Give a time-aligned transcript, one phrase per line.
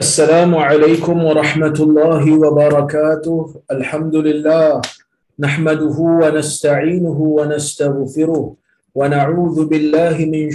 [0.00, 3.54] السلام عليكم ورحمة الله وبركاته.
[3.70, 4.80] الحمد لله.
[5.38, 8.54] نحمده ونستعينه ونستغفره
[8.94, 10.50] ونعوذ بالله من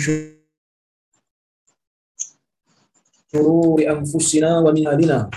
[3.34, 5.29] شرور أنفسنا ومن أهلنا.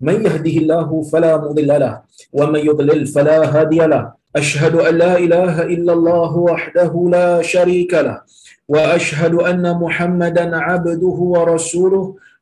[0.00, 2.02] من يهده الله فلا مضل له
[2.32, 4.12] ومن يضلل فلا هادي له.
[4.36, 8.22] أشهد أن لا إله إلا الله وحده لا شريك له.
[8.68, 12.04] وأشهد أن محمدا عبده ورسوله.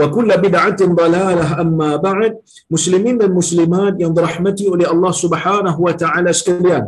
[0.00, 2.32] wa kullu bid'atin dalalah amma ba'd.
[2.74, 6.84] Muslimin dan muslimat yang dirahmati oleh Allah Subhanahu wa taala sekalian.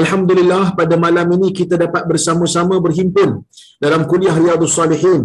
[0.00, 3.30] Alhamdulillah pada malam ini kita dapat bersama-sama berhimpun
[3.84, 5.22] dalam kuliah riyadhus salihin.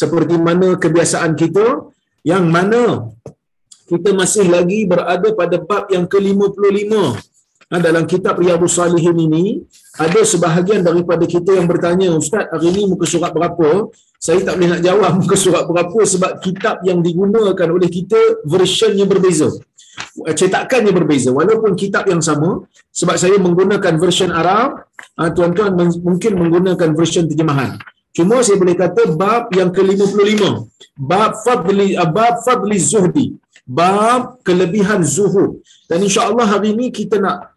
[0.00, 1.66] Seperti mana kebiasaan kita
[2.32, 2.82] yang mana
[3.90, 6.92] kita masih lagi berada pada bab yang ke-55
[7.70, 9.62] Ha, dalam kitab Riyadhus Salihin ini
[9.94, 13.86] ada sebahagian daripada kita yang bertanya ustaz hari ini muka surat berapa?
[14.18, 19.06] Saya tak boleh nak jawab muka surat berapa sebab kitab yang digunakan oleh kita versionnya
[19.06, 19.54] berbeza.
[20.34, 21.30] Cetakannya berbeza.
[21.30, 25.70] Walaupun kitab yang sama sebab saya menggunakan version Arab ha, tuan-tuan
[26.02, 27.78] mungkin menggunakan version terjemahan.
[28.10, 30.42] Cuma saya boleh kata bab yang ke-55
[30.98, 33.26] bab fadli bab fadli zuhdi.
[33.62, 35.62] Bab kelebihan zuhud.
[35.86, 37.49] Dan insya-Allah hari ini kita nak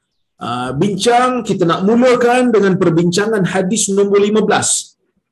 [0.44, 4.44] uh, bincang kita nak mulakan dengan perbincangan hadis nombor 15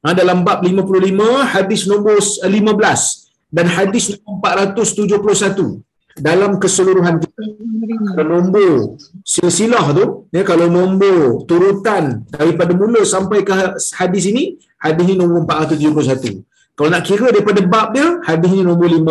[0.04, 4.40] ha, dalam bab 55 hadis nombor 15 dan hadis nombor
[4.80, 5.84] 471
[6.20, 10.06] dalam keseluruhan kita nombor silsilah tu
[10.36, 13.54] ya kalau nombor turutan daripada mula sampai ke
[13.96, 16.44] hadis ini hadis ini nombor 471
[16.76, 19.08] kalau nak kira daripada bab dia hadis ini nombor 15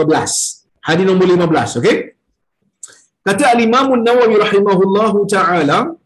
[0.84, 1.96] hadis nombor 15 okey
[3.26, 5.96] كتب الإمام النووي رحمه الله تعالى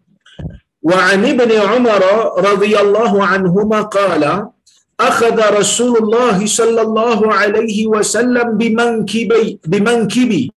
[0.82, 2.02] وعن ابن عمر
[2.50, 4.48] رضي الله عنهما قال
[5.00, 10.52] أخذ رسول الله صلى الله عليه وسلم بمنكبي, بمنكبي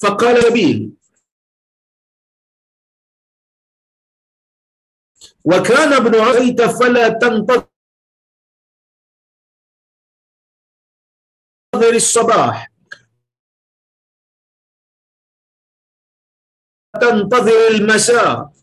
[0.00, 0.90] فقال به
[5.44, 7.73] وكان ابن عيت فلا تنتظر
[11.94, 12.70] للصباح
[17.00, 18.54] تنتظر المساء.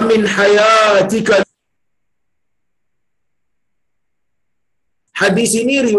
[0.00, 1.46] من حياتك
[5.14, 5.96] حديث نيري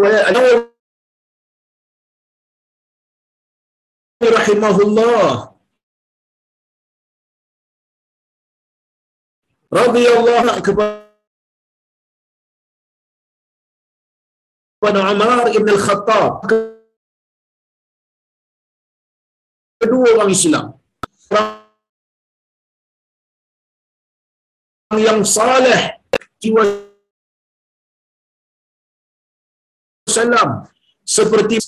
[4.23, 5.51] رحمه الله.
[9.73, 11.10] رضي الله أكبر
[14.81, 16.49] kepada Umar ibn al-Khattab.
[19.77, 20.65] Kedua orang Islam.
[24.89, 26.01] Orang yang saleh
[26.41, 26.65] jiwa
[30.09, 30.49] salam
[31.05, 31.61] seperti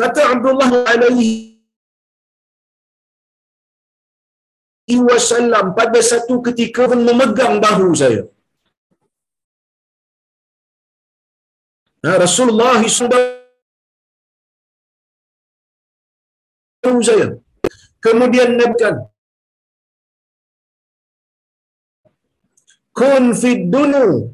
[0.00, 1.58] kata Abdullah alaihi
[5.10, 8.24] wasallam pada satu ketika memegang bahu saya
[12.14, 13.34] Rasulullah SAW
[17.02, 17.28] saya.
[18.04, 18.94] Kemudian nabikan
[22.98, 24.30] kun fid dunu.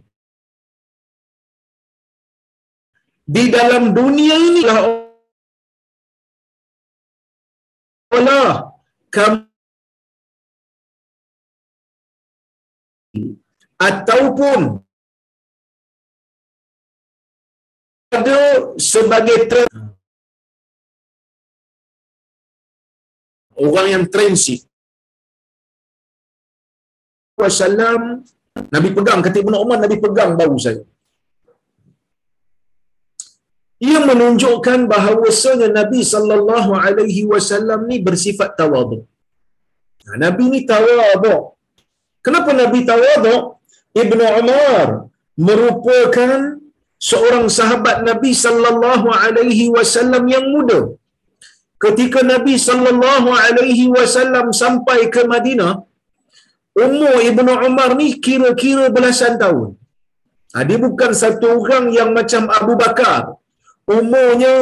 [3.35, 4.79] Di dalam dunia inilah
[8.13, 8.77] Allah
[9.15, 9.49] kamu
[13.89, 14.61] ataupun
[18.19, 18.39] ada
[18.91, 19.71] sebagai trend
[23.57, 24.61] orang yang transit
[27.43, 28.01] wasallam
[28.75, 30.85] Nabi pegang kata Ibnu Umar Nabi pegang bahu saya.
[33.83, 39.03] Ia menunjukkan bahawasanya Nabi sallallahu alaihi wasallam ni bersifat tawaduk.
[40.07, 41.59] Nah, Nabi ni tawaduk.
[42.23, 43.59] Kenapa Nabi tawaduk?
[44.03, 45.11] Ibnu Umar
[45.49, 46.62] merupakan
[47.09, 50.81] seorang sahabat Nabi sallallahu alaihi wasallam yang muda.
[51.85, 55.73] Ketika Nabi sallallahu alaihi wasallam sampai ke Madinah,
[56.85, 59.71] umur Ibnu Umar ni kira-kira belasan tahun.
[60.55, 63.21] Ha, dia bukan satu orang yang macam Abu Bakar.
[63.97, 64.55] Umurnya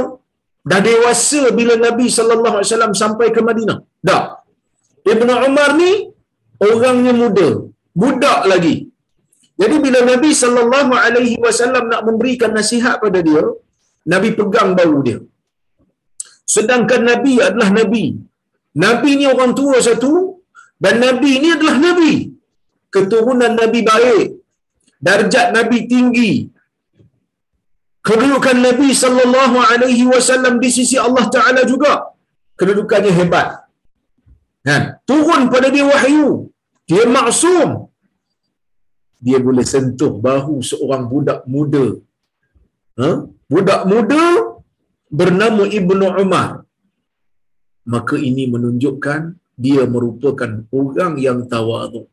[0.70, 3.78] dah dewasa bila Nabi sallallahu alaihi wasallam sampai ke Madinah.
[4.08, 4.24] Tak.
[5.12, 5.92] Ibnu Umar ni
[6.68, 7.48] orangnya muda,
[8.00, 8.89] budak lagi.
[9.60, 13.44] Jadi bila Nabi sallallahu alaihi wasallam nak memberikan nasihat pada dia,
[14.12, 15.18] Nabi pegang bahu dia.
[16.54, 18.04] Sedangkan Nabi adalah Nabi.
[18.84, 20.12] Nabi ni orang tua satu
[20.84, 22.12] dan Nabi ni adalah Nabi.
[22.94, 24.28] Keturunan Nabi baik.
[25.08, 26.32] Darjat Nabi tinggi.
[28.08, 31.92] Kedudukan Nabi sallallahu alaihi wasallam di sisi Allah Taala juga
[32.60, 33.48] kedudukannya hebat.
[34.68, 34.82] Kan?
[35.08, 36.48] Turun pada dia wahyu.
[36.88, 37.89] Dia maksum.
[39.26, 41.86] Dia boleh sentuh bahu seorang budak muda.
[43.00, 43.10] Ha?
[43.52, 44.24] Budak muda
[45.20, 46.64] bernama Ibnu Umar.
[47.92, 49.20] Maka ini menunjukkan
[49.60, 52.08] dia merupakan orang yang tawaduk.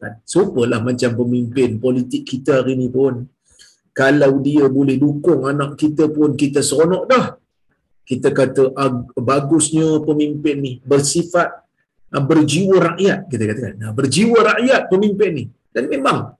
[0.00, 0.12] Kan?
[0.32, 3.28] Supalah macam pemimpin politik kita hari ini pun.
[3.92, 7.26] Kalau dia boleh dukung anak kita pun kita seronok dah.
[8.02, 8.72] Kita kata
[9.14, 11.48] bagusnya pemimpin ni bersifat
[12.10, 13.74] ah, berjiwa rakyat kita katakan.
[13.78, 15.44] Nah, berjiwa rakyat pemimpin ni.
[15.72, 16.36] Dan memang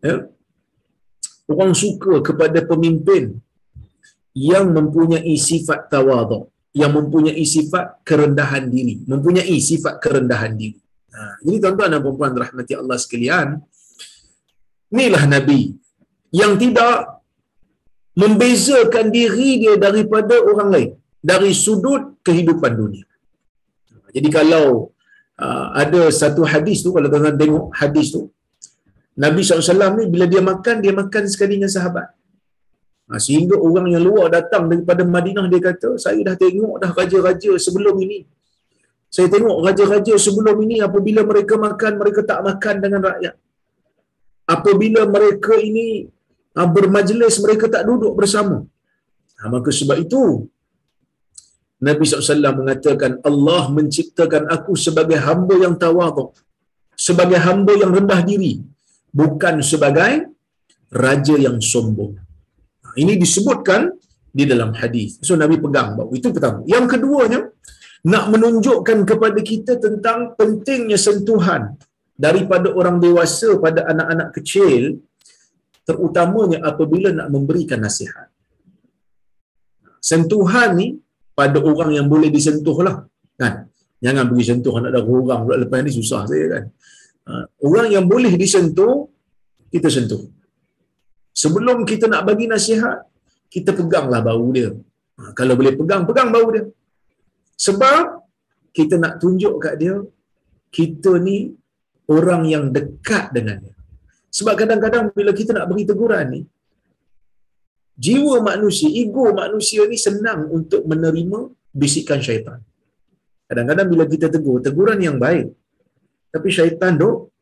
[0.00, 0.26] ya,
[1.50, 3.38] orang suka kepada pemimpin
[4.36, 10.76] yang mempunyai sifat tawaduk yang mempunyai sifat kerendahan diri, mempunyai sifat kerendahan diri.
[11.08, 13.56] Ha, jadi tuan-tuan dan puan-puan rahmati Allah sekalian,
[14.92, 15.72] inilah Nabi
[16.36, 17.24] yang tidak
[18.12, 20.90] membezakan diri dia daripada orang lain
[21.24, 23.08] dari sudut kehidupan dunia.
[24.12, 24.92] Jadi kalau
[25.40, 28.28] uh, ada satu hadis tu, kalau tuan-tuan tengok hadis tu,
[29.24, 32.06] Nabi SAW ni bila dia makan, dia makan sekali dengan sahabat.
[33.08, 37.52] Ha, sehingga orang yang luar datang daripada Madinah dia kata, saya dah tengok dah raja-raja
[37.66, 38.18] sebelum ini.
[39.14, 43.34] Saya tengok raja-raja sebelum ini apabila mereka makan, mereka tak makan dengan rakyat.
[44.56, 45.88] Apabila mereka ini
[46.58, 48.58] ha, bermajlis, mereka tak duduk bersama.
[49.38, 50.22] Ha, maka sebab itu,
[51.86, 56.30] Nabi SAW mengatakan, Allah menciptakan aku sebagai hamba yang tawaduk.
[57.06, 58.54] Sebagai hamba yang rendah diri.
[59.16, 60.28] Bukan sebagai
[60.92, 62.20] raja yang sombong.
[63.00, 63.88] Ini disebutkan
[64.28, 65.16] di dalam hadis.
[65.24, 66.12] So Nabi pegang bau.
[66.12, 66.60] Itu pertama.
[66.68, 67.40] Yang keduanya
[68.06, 71.74] nak menunjukkan kepada kita tentang pentingnya sentuhan
[72.12, 75.00] daripada orang dewasa pada anak-anak kecil
[75.88, 78.28] terutamanya apabila nak memberikan nasihat.
[80.02, 80.88] Sentuhan ni
[81.34, 82.96] pada orang yang boleh disentuh lah.
[83.40, 83.68] Kan?
[84.00, 86.64] Jangan beri sentuh anak dah orang pula lepas ni susah saya kan.
[87.26, 89.10] Ha, orang yang boleh disentuh,
[89.74, 90.22] kita sentuh
[91.42, 93.04] sebelum kita nak bagi nasihat,
[93.54, 94.70] kita peganglah bau dia.
[95.20, 96.64] Ha, kalau boleh pegang, pegang bau dia.
[97.66, 98.02] Sebab
[98.76, 99.96] kita nak tunjuk kat dia,
[100.72, 101.38] kita ni
[102.16, 103.74] orang yang dekat dengan dia.
[104.36, 106.40] Sebab kadang-kadang bila kita nak beri teguran ni,
[108.04, 111.38] jiwa manusia, ego manusia ni senang untuk menerima
[111.72, 112.60] bisikan syaitan.
[113.48, 115.48] Kadang-kadang bila kita tegur, teguran yang baik.
[116.36, 117.32] Tapi syaitan duk,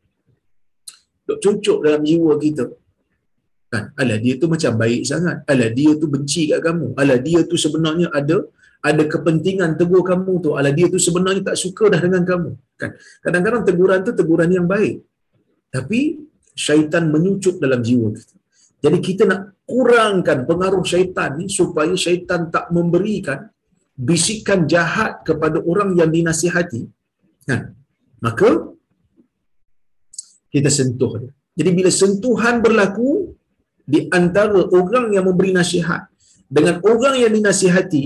[1.27, 2.65] duk cucuk dalam jiwa kita.
[3.75, 3.83] Kan?
[3.99, 5.43] Alah dia tu macam baik sangat.
[5.51, 6.87] Alah dia tu benci kat kamu.
[6.95, 8.37] Alah dia tu sebenarnya ada
[8.89, 10.51] ada kepentingan tegur kamu tu.
[10.57, 12.51] Alah dia tu sebenarnya tak suka dah dengan kamu.
[12.79, 12.91] Kan?
[13.25, 15.03] Kadang-kadang teguran tu teguran yang baik.
[15.75, 16.23] Tapi
[16.55, 18.35] syaitan menyucuk dalam jiwa kita.
[18.85, 23.49] Jadi kita nak kurangkan pengaruh syaitan ni supaya syaitan tak memberikan
[23.97, 26.85] bisikan jahat kepada orang yang dinasihati.
[27.49, 27.73] Kan?
[28.21, 28.74] Maka
[30.55, 31.31] kita sentuh dia.
[31.59, 33.09] Jadi bila sentuhan berlaku
[33.93, 36.01] di antara orang yang memberi nasihat
[36.55, 38.03] dengan orang yang dinasihati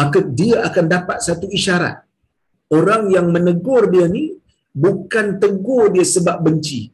[0.00, 1.96] maka dia akan dapat satu isyarat.
[2.72, 4.24] Orang yang menegur dia ni
[4.84, 6.88] bukan tegur dia sebab benci.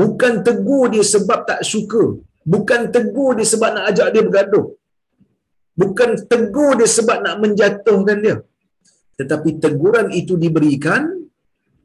[0.00, 2.04] Bukan tegur dia sebab tak suka.
[2.44, 4.66] Bukan tegur dia sebab nak ajak dia bergaduh.
[5.80, 8.36] Bukan tegur dia sebab nak menjatuhkan dia.
[9.18, 11.02] Tetapi teguran itu diberikan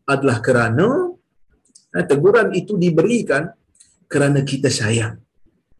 [0.03, 0.87] adalah kerana
[2.01, 3.53] teguran itu diberikan
[4.09, 5.21] kerana kita sayang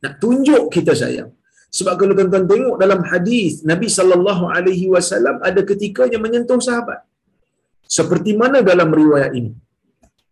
[0.03, 1.31] nak tunjuk kita sayang.
[1.77, 6.99] Sebab kalau tuan-tuan tengok dalam hadis Nabi sallallahu alaihi wasallam ada ketikanya menyentuh sahabat.
[7.97, 9.51] Seperti mana dalam riwayat ini?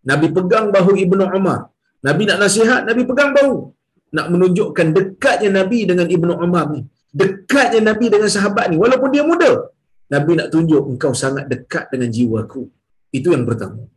[0.10, 1.60] Nabi pegang bahu Ibnu Umar.
[2.08, 3.56] Nabi nak nasihat, Nabi pegang bahu.
[4.18, 6.82] Nak menunjukkan dekatnya Nabi dengan Ibnu Umar ni.
[7.22, 8.78] Dekatnya Nabi dengan sahabat ni.
[8.84, 9.52] Walaupun dia muda.
[10.14, 12.64] Nabi nak tunjuk engkau sangat dekat dengan jiwaku.
[13.18, 13.88] Itu yang pertama.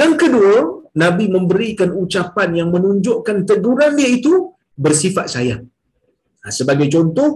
[0.00, 4.52] Yang kedua, Nabi memberikan ucapan yang menunjukkan teguran dia itu
[4.84, 5.64] bersifat sayang.
[6.42, 7.30] Ha, sebagai contoh,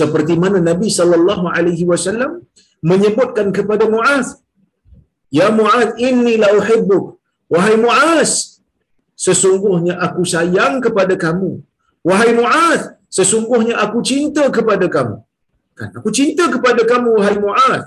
[0.00, 2.46] seperti mana Nabi sallallahu alaihi wasallam
[2.90, 4.38] menyebutkan kepada Muaz,
[5.38, 7.04] "Ya Muaz, inni la uhibbuk."
[7.52, 8.30] Wahai Muaz,
[9.26, 11.50] sesungguhnya aku sayang kepada kamu.
[12.08, 15.16] Wahai Muaz, sesungguhnya aku cinta kepada kamu.
[15.78, 17.82] Kan, aku cinta kepada kamu wahai Muaz.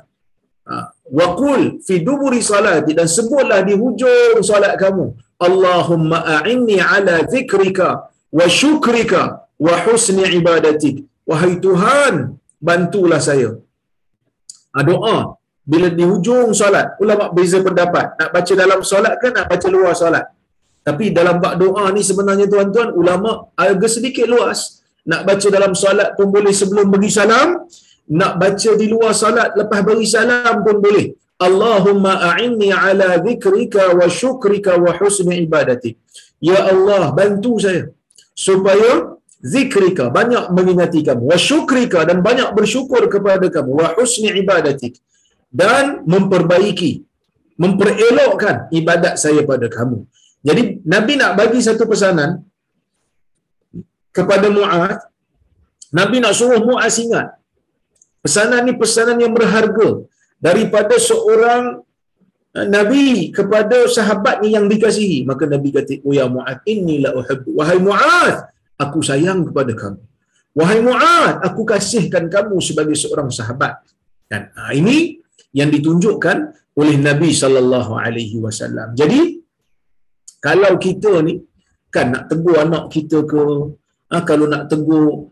[0.69, 0.75] Ha,
[1.17, 5.05] wa qul fi duburi salati dan sebutlah di hujung solat kamu,
[5.48, 7.89] Allahumma a'inni ala zikrika
[8.38, 9.22] wa syukrika
[9.65, 11.05] wa husni ibadatik.
[11.29, 12.13] Wahai Tuhan,
[12.67, 13.50] bantulah saya.
[14.74, 15.17] Ha, doa
[15.65, 18.05] bila di hujung solat, ulama beza pendapat.
[18.22, 20.25] Nak baca dalam solat ke nak baca luar solat?
[20.86, 24.86] Tapi dalam bab doa ni sebenarnya tuan-tuan, ulama agak sedikit luas.
[25.10, 27.65] Nak baca dalam solat pun boleh sebelum bagi salam.
[28.05, 31.07] Nak baca di luar solat lepas bagi salam pun boleh.
[31.47, 35.91] Allahumma a'inni ala zikrika wa syukrika wa husni ibadati.
[36.39, 37.89] Ya Allah, bantu saya.
[38.31, 38.91] Supaya
[39.41, 41.24] zikrika, banyak mengingati kamu.
[41.31, 43.71] Wa syukrika, dan banyak bersyukur kepada kamu.
[43.81, 44.89] Wa husni ibadati.
[45.50, 46.91] Dan memperbaiki,
[47.57, 50.00] memperelokkan ibadat saya pada kamu.
[50.45, 52.43] Jadi Nabi nak bagi satu pesanan
[54.13, 55.03] kepada Muaz.
[55.89, 57.33] Nabi nak suruh Muaz ingat.
[58.25, 59.89] Pesanan ni pesanan yang berharga
[60.48, 61.63] daripada seorang
[62.58, 65.20] eh, Nabi kepada sahabat ni yang dikasihi.
[65.29, 66.65] Maka Nabi kata, "Oh ya Muaz,
[67.05, 68.36] la uhibbu." Wahai Muaz,
[68.84, 70.01] aku sayang kepada kamu.
[70.58, 73.84] Wahai Muaz, aku kasihkan kamu sebagai seorang sahabat.
[74.32, 75.22] Dan ha, ini
[75.60, 76.38] yang ditunjukkan
[76.79, 78.96] oleh Nabi sallallahu alaihi wasallam.
[79.00, 79.22] Jadi
[80.41, 81.39] kalau kita ni
[81.94, 83.44] kan nak tegur anak kita ke
[84.12, 85.32] ha, kalau nak tegur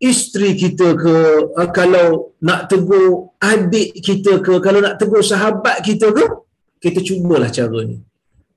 [0.00, 1.16] isteri kita ke
[1.56, 6.24] ha, kalau nak tegur adik kita ke kalau nak tegur sahabat kita ke
[6.84, 8.00] kita cubalah cara ni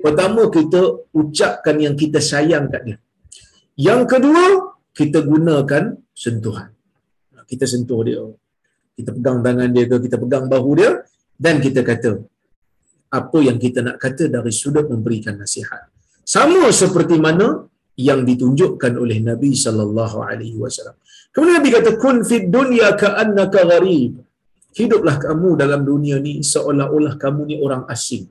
[0.04, 0.82] pertama kita
[1.22, 2.98] ucapkan yang kita sayang kat dia
[3.76, 4.46] yang kedua
[4.96, 6.72] kita gunakan sentuhan
[7.52, 8.24] kita sentuh dia
[8.96, 10.92] kita pegang tangan dia ke kita pegang bahu dia
[11.36, 12.12] dan kita kata
[13.20, 15.86] apa yang kita nak kata dari sudut memberikan nasihat.
[16.26, 20.98] Sama seperti mana yang ditunjukkan oleh Nabi sallallahu alaihi wasallam.
[21.34, 24.22] Kemudian Nabi kata kun fid dunya ka'annaka gharib.
[24.78, 28.25] Hiduplah kamu dalam dunia ni seolah-olah kamu ni orang asing.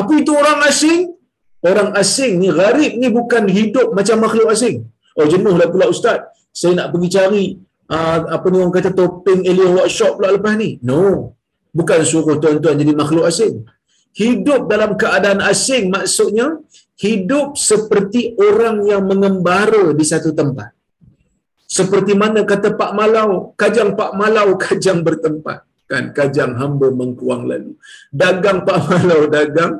[0.00, 1.00] Apa itu orang asing?
[1.70, 4.76] Orang asing ni gharib ni bukan hidup macam makhluk asing.
[5.18, 6.20] Oh jenuhlah pula ustaz.
[6.58, 7.44] Saya nak pergi cari
[7.94, 10.70] uh, apa ni orang kata topeng alien workshop pula lepas ni.
[10.88, 11.34] No.
[11.78, 13.54] Bukan suruh tuan-tuan jadi makhluk asing
[14.22, 16.58] hidup dalam keadaan asing maksudnya
[16.98, 20.74] hidup seperti orang yang mengembara di satu tempat.
[21.78, 23.30] Seperti mana kata Pak Malau,
[23.60, 25.58] kajang Pak Malau kajang bertempat.
[25.90, 27.72] Kan kajang hamba mengkuang lalu.
[28.22, 29.74] Dagang Pak Malau dagang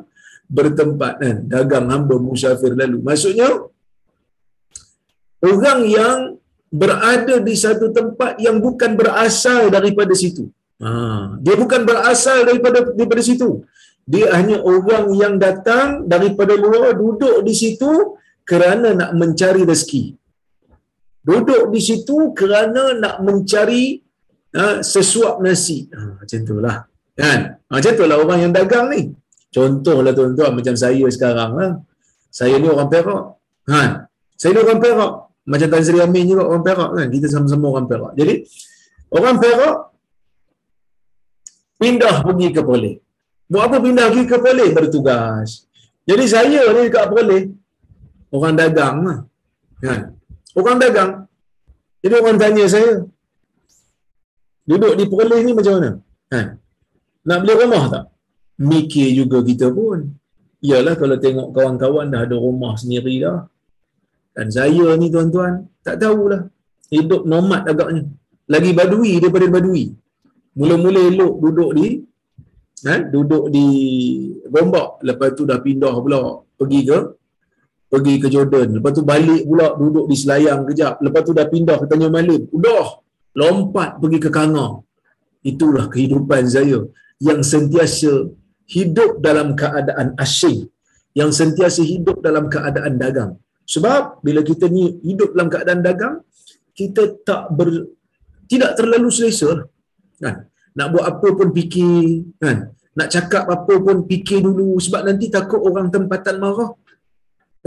[0.59, 1.37] bertempat kan.
[1.55, 2.99] Dagang hamba musafir lalu.
[3.09, 3.49] Maksudnya
[5.51, 6.19] orang yang
[6.69, 10.45] berada di satu tempat yang bukan berasal daripada situ.
[10.79, 10.91] Ha,
[11.43, 13.67] dia bukan berasal daripada daripada situ
[14.09, 18.17] dia hanya orang yang datang daripada luar duduk di situ
[18.49, 20.17] kerana nak mencari rezeki.
[21.29, 24.01] Duduk di situ kerana nak mencari
[24.57, 25.85] ha, sesuap nasi.
[25.93, 26.77] Ha, macam itulah.
[27.13, 27.61] Kan?
[27.69, 29.13] Ha, macam itulah orang yang dagang ni.
[29.53, 31.51] Contohlah tuan-tuan macam saya sekarang.
[31.61, 31.67] Ha.
[32.33, 33.25] Saya ni orang Perak.
[33.69, 34.09] Ha.
[34.41, 35.13] Saya ni orang Perak.
[35.49, 36.91] Macam Tan Sri Amin juga orang Perak.
[36.97, 37.07] Kan?
[37.13, 38.13] Kita sama-sama orang Perak.
[38.17, 38.35] Jadi,
[39.13, 39.77] orang Perak
[41.77, 42.97] pindah pergi ke Perlis.
[43.49, 45.49] Buat apa pindah pergi ke Perlis bertugas.
[46.09, 47.45] Jadi saya ni dekat Perlis,
[48.33, 49.21] orang dagang lah.
[49.81, 50.18] Kan?
[50.59, 51.13] Orang dagang.
[52.03, 52.93] Jadi orang tanya saya,
[54.69, 55.91] duduk di Perlis ni macam mana?
[56.33, 56.47] Kan?
[57.29, 58.05] Nak beli rumah tak?
[58.71, 59.99] Mikir juga kita pun.
[60.67, 63.47] Iyalah kalau tengok kawan-kawan dah ada rumah sendiri dah.
[64.35, 66.43] Dan saya ni tuan-tuan, tak tahulah.
[66.95, 68.03] Hidup nomad agaknya.
[68.53, 69.85] Lagi badui daripada badui.
[70.59, 71.87] Mula-mula elok duduk di
[72.93, 73.67] eh, duduk di
[74.53, 76.99] Gombak lepas tu dah pindah pula pergi ke
[77.93, 78.69] pergi ke Jordan.
[78.79, 81.01] Lepas tu balik pula duduk di Selayang kejap.
[81.05, 82.87] Lepas tu dah pindah ke Tanjung Malim udah.
[83.39, 84.85] Lompat pergi ke Kangor.
[85.51, 86.79] Itulah kehidupan saya
[87.23, 88.13] yang sentiasa
[88.69, 90.69] hidup dalam keadaan asing
[91.17, 93.33] yang sentiasa hidup dalam keadaan dagang.
[93.69, 96.17] Sebab bila kita ni hidup dalam keadaan dagang
[96.79, 97.69] kita tak ber,
[98.47, 99.67] tidak terlalu selesa.
[100.23, 100.47] Kan?
[100.79, 102.71] Nak buat apa pun fikir kan?
[102.99, 104.79] Nak cakap apa pun fikir dulu.
[104.79, 106.71] Sebab nanti takut orang tempatan marah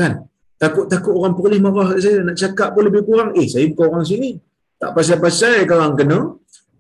[0.02, 0.14] Kan?
[0.62, 3.30] Takut-takut orang perlis marah kat saya nak cakap pun lebih kurang.
[3.40, 4.32] Eh, saya bukan orang sini.
[4.82, 6.20] Tak pasal-pasal korang kena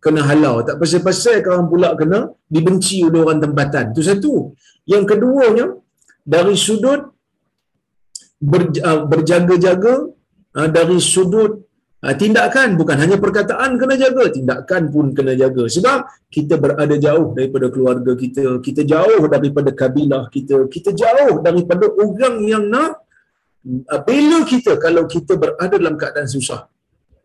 [0.03, 0.55] kena halau.
[0.67, 3.93] Tak pasal-pasal korang pula kena dibenci oleh orang tempatan.
[3.93, 4.33] Itu satu.
[4.85, 5.65] Yang keduanya,
[6.25, 7.01] dari sudut
[8.41, 9.93] uh, berjaga-jaga,
[10.57, 11.65] uh, dari sudut
[12.05, 15.65] uh, tindakan, bukan hanya perkataan kena jaga, tindakan pun kena jaga.
[15.65, 15.97] Sebab
[16.29, 22.37] kita berada jauh daripada keluarga kita, kita jauh daripada kabilah kita, kita jauh daripada orang
[22.45, 23.09] yang nak
[24.07, 26.61] bela kita kalau kita berada dalam keadaan susah.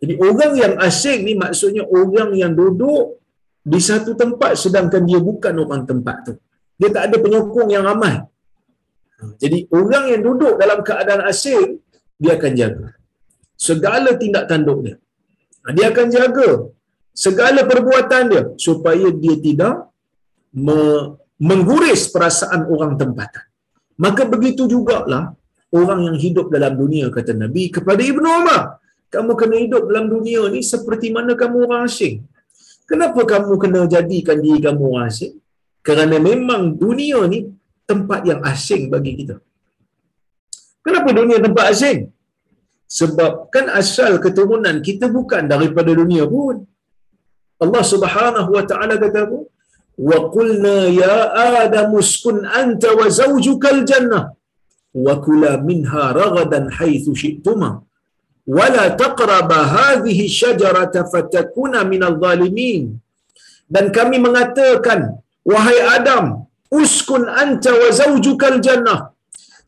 [0.00, 3.16] Jadi orang yang asing ni maksudnya orang yang duduk
[3.64, 6.34] di satu tempat sedangkan dia bukan orang tempat tu.
[6.76, 8.20] Dia tak ada penyokong yang ramai.
[9.40, 11.80] Jadi orang yang duduk dalam keadaan asing,
[12.20, 12.88] dia akan jaga.
[13.56, 14.96] Segala tindak tanduk dia.
[15.72, 16.48] Dia akan jaga
[17.16, 19.88] segala perbuatan dia supaya dia tidak
[20.52, 23.44] me- mengguris perasaan orang tempatan.
[23.96, 25.32] Maka begitu jugalah
[25.82, 28.62] orang yang hidup dalam dunia, kata Nabi kepada Ibnu Umar
[29.14, 32.16] kamu kena hidup dalam dunia ni seperti mana kamu orang asing.
[32.90, 35.34] Kenapa kamu kena jadikan diri kamu orang asing?
[35.86, 37.38] Kerana memang dunia ni
[37.90, 39.36] tempat yang asing bagi kita.
[40.86, 41.98] Kenapa dunia tempat asing?
[42.98, 46.62] Sebab kan asal keturunan kita bukan daripada dunia pun.
[47.64, 49.38] Allah Subhanahu wa taala kata apa?
[50.08, 51.16] Wa qulna ya
[51.64, 54.35] Adam uskun anta wa zawjukal jannah
[55.04, 57.70] wa kula minha ragadan haitsu syi'tuma
[58.58, 62.84] wala taqraba hadhihi syajarata fatakuna minal zalimin.
[63.74, 65.00] Dan kami mengatakan
[65.50, 66.24] wahai Adam
[66.80, 69.00] uskun anta wa zawjukal jannah.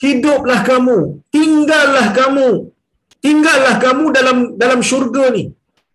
[0.04, 0.98] Hiduplah kamu
[1.34, 2.48] tinggallah kamu
[3.24, 5.44] tinggallah kamu dalam dalam syurga ni.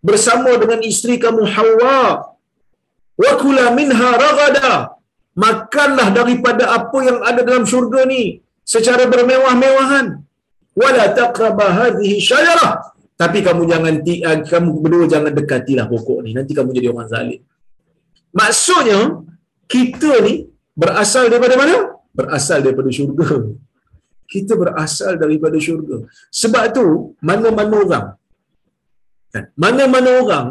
[0.08, 2.00] Bersama dengan isteri kamu Hawa.
[3.22, 4.70] Wa kula minha ragada
[5.44, 10.24] makanlah daripada apa yang ada dalam syurga ni secara bermewah-mewahan.
[10.74, 16.30] Wala taqraba hadhihi syajarah tapi kamu jangan uh, kamu berdua jangan dekatilah pokok ni.
[16.34, 17.40] Nanti kamu jadi orang zalim.
[18.34, 19.22] Maksudnya
[19.70, 21.94] kita ni berasal daripada mana?
[22.10, 23.54] Berasal daripada syurga.
[24.26, 26.10] Kita berasal daripada syurga.
[26.34, 28.06] Sebab tu mana-mana orang
[29.30, 29.44] kan?
[29.54, 30.46] Mana-mana orang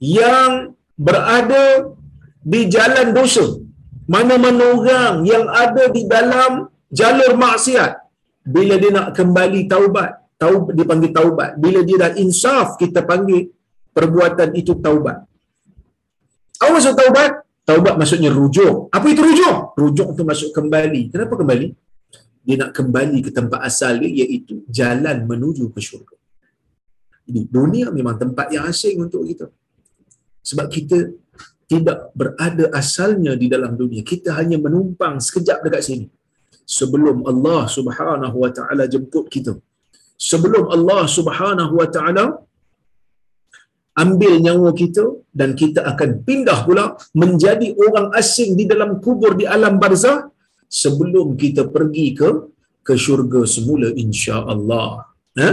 [0.00, 1.92] yang berada
[2.40, 3.60] di jalan dosa.
[4.08, 7.92] Mana-mana orang yang ada di dalam jalur maksiat.
[8.48, 11.50] Bila dia nak kembali taubat taubat dipanggil taubat.
[11.58, 13.50] Bila dia dah insaf kita panggil
[13.90, 15.26] perbuatan itu taubat.
[16.62, 17.30] Apa maksud taubat?
[17.66, 18.88] Taubat maksudnya rujuk.
[18.88, 19.76] Apa itu rujuk?
[19.76, 21.12] Rujuk tu maksud kembali.
[21.12, 21.66] Kenapa kembali?
[22.46, 26.16] Dia nak kembali ke tempat asal dia iaitu jalan menuju ke syurga.
[27.28, 29.52] Jadi dunia memang tempat yang asing untuk kita.
[30.40, 31.12] Sebab kita
[31.68, 34.00] tidak berada asalnya di dalam dunia.
[34.00, 36.06] Kita hanya menumpang sekejap dekat sini
[36.76, 39.54] sebelum Allah Subhanahu wa taala jemput kita
[40.30, 42.24] sebelum Allah Subhanahu wa taala
[44.02, 45.04] ambil nyawa kita
[45.40, 46.84] dan kita akan pindah pula
[47.22, 50.18] menjadi orang asing di dalam kubur di alam barzah
[50.80, 52.30] sebelum kita pergi ke
[52.86, 54.88] ke syurga semula insya-Allah.
[55.40, 55.48] Ha?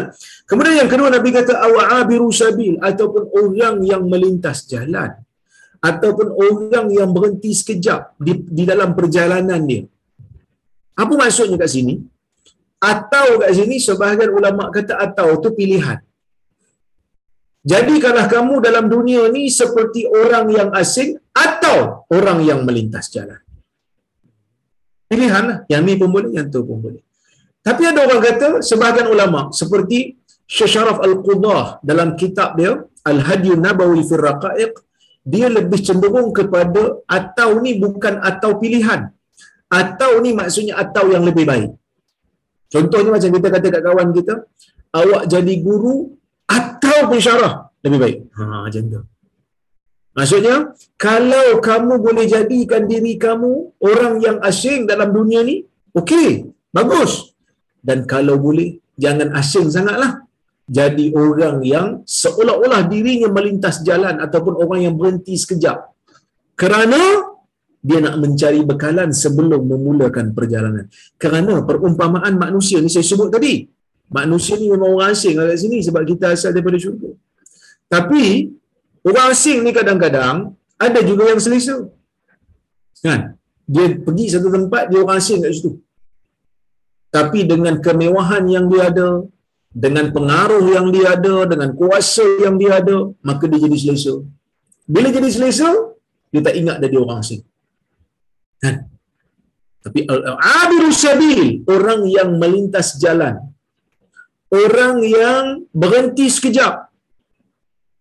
[0.50, 5.12] Kemudian yang kedua Nabi kata awabiru sabil ataupun orang yang melintas jalan
[5.90, 9.84] ataupun orang yang berhenti sekejap di, di dalam perjalanan dia.
[10.96, 12.00] Apa maksudnya kat sini?
[12.80, 16.00] Atau kat sini sebahagian ulama kata atau tu pilihan.
[17.66, 23.42] Jadikanlah kamu dalam dunia ni seperti orang yang asing atau orang yang melintas jalan.
[25.10, 25.58] Pilihan lah.
[25.66, 27.02] Yang ni pun boleh, yang tu pun boleh.
[27.66, 34.22] Tapi ada orang kata, sebahagian ulama seperti Syekh Al-Qudah dalam kitab dia, Al-Hadi Nabawi Fir
[34.22, 34.74] Raqaiq,
[35.26, 39.10] dia lebih cenderung kepada atau ni bukan atau pilihan.
[39.80, 41.72] Atau ni maksudnya atau yang lebih baik.
[42.74, 44.34] Contohnya macam kita kata kat kawan kita,
[45.00, 45.96] awak jadi guru
[46.48, 47.54] atau pensyarah
[47.86, 48.18] lebih baik.
[48.40, 49.02] Ha, macam tu.
[50.16, 50.56] Maksudnya,
[50.96, 57.36] kalau kamu boleh jadikan diri kamu orang yang asing dalam dunia ni, okey, bagus.
[57.84, 60.24] Dan kalau boleh, jangan asing sangatlah.
[60.66, 65.94] Jadi orang yang seolah-olah dirinya melintas jalan ataupun orang yang berhenti sekejap.
[66.58, 67.35] Kerana
[67.88, 70.86] dia nak mencari bekalan sebelum memulakan perjalanan.
[71.22, 73.54] Kerana perumpamaan manusia ni saya sebut tadi.
[74.18, 77.10] Manusia ni memang orang asing kat sini sebab kita asal daripada syurga.
[77.96, 78.24] Tapi
[79.10, 81.78] orang asing ni kadang-kadang ada juga yang selesa.
[83.06, 83.38] Kan?
[83.74, 85.72] Dia pergi satu tempat dia orang asing kat situ.
[87.18, 89.10] Tapi dengan kemewahan yang dia ada,
[89.86, 92.98] dengan pengaruh yang dia ada, dengan kuasa yang dia ada,
[93.30, 94.14] maka dia jadi selesa.
[94.94, 95.70] Bila jadi selesa,
[96.34, 97.42] dia tak ingat dia orang asing.
[98.64, 98.76] Kan?
[99.86, 103.38] Tapi al-abiru sabil, orang yang melintas jalan,
[104.50, 106.90] orang yang berhenti sekejap.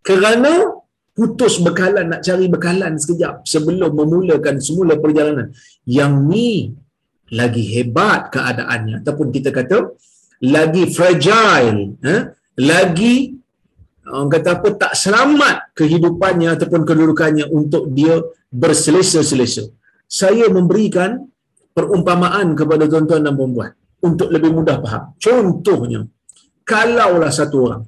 [0.05, 0.81] Kerana
[1.17, 5.53] putus bekalan nak cari bekalan sekejap sebelum memulakan semula perjalanan.
[5.85, 6.51] Yang ni
[7.33, 9.01] lagi hebat keadaannya.
[9.01, 9.93] Ataupun kita kata
[10.45, 12.23] lagi fragile eh?
[12.61, 13.33] lagi
[14.05, 18.21] orang kata apa tak selamat kehidupannya ataupun kedudukannya untuk dia
[18.53, 19.65] berselesa-selesa
[20.07, 21.25] saya memberikan
[21.75, 23.73] perumpamaan kepada tuan-tuan dan puan
[24.05, 26.01] untuk lebih mudah faham contohnya
[26.63, 27.83] kalaulah satu orang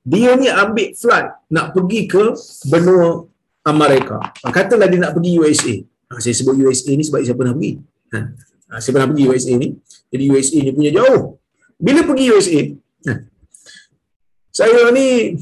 [0.00, 2.32] dia ni ambil flight nak pergi ke
[2.72, 3.30] benua
[3.68, 4.32] Amerika.
[4.40, 5.74] Katalah dia nak pergi USA.
[6.10, 7.72] Ha, saya sebut USA ni sebab saya pernah pergi.
[8.16, 8.18] Ha,
[8.72, 9.68] ha, saya pernah pergi USA ni.
[10.08, 11.36] Jadi USA ni punya jauh.
[11.76, 12.60] Bila pergi USA,
[13.12, 13.12] ha,
[14.48, 15.36] saya ni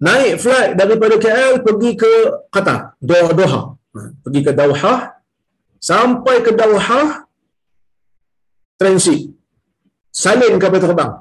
[0.00, 2.12] naik flight daripada KL pergi ke
[2.48, 3.76] Qatar, Doha.
[3.76, 4.94] Ha, pergi ke Doha.
[5.80, 7.24] Sampai ke Doha,
[8.80, 9.32] transit.
[10.10, 11.12] Salin kapal terbang.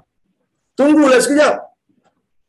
[0.73, 1.55] Tunggulah sekejap.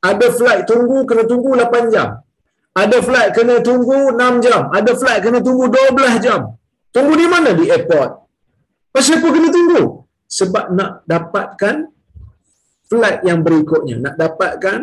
[0.00, 2.24] Ada flight tunggu, kena tunggu 8 jam.
[2.72, 4.70] Ada flight kena tunggu 6 jam.
[4.72, 6.56] Ada flight kena tunggu 12 jam.
[6.94, 7.52] Tunggu di mana?
[7.52, 8.10] Di airport.
[8.94, 9.82] Pasal apa kena tunggu?
[10.30, 11.90] Sebab nak dapatkan
[12.88, 13.98] flight yang berikutnya.
[13.98, 14.78] Nak dapatkan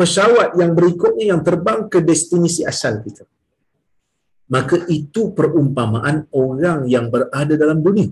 [0.00, 3.24] pesawat yang berikutnya yang terbang ke destinasi asal kita.
[4.54, 8.10] Maka itu perumpamaan orang yang berada dalam dunia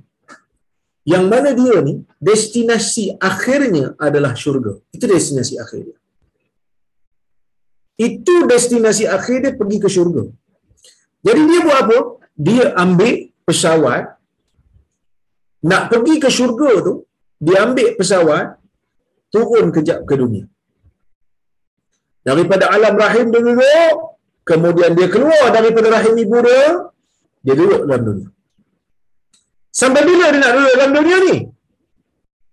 [1.12, 1.94] yang mana dia ni
[2.28, 4.72] destinasi akhirnya adalah syurga.
[4.96, 5.98] Itu destinasi akhir dia.
[8.08, 10.22] Itu destinasi akhir dia pergi ke syurga.
[11.26, 11.98] Jadi dia buat apa?
[12.48, 13.14] Dia ambil
[13.48, 14.04] pesawat
[15.70, 16.94] nak pergi ke syurga tu,
[17.46, 18.60] dia ambil pesawat
[19.34, 20.44] turun kejap ke dunia.
[22.26, 23.94] Daripada alam rahim dia duduk,
[24.44, 26.62] kemudian dia keluar daripada rahim ibu dia,
[27.44, 28.28] dia duduk dalam dunia.
[29.70, 31.36] Sampai bila dia nak duduk dalam dunia ni?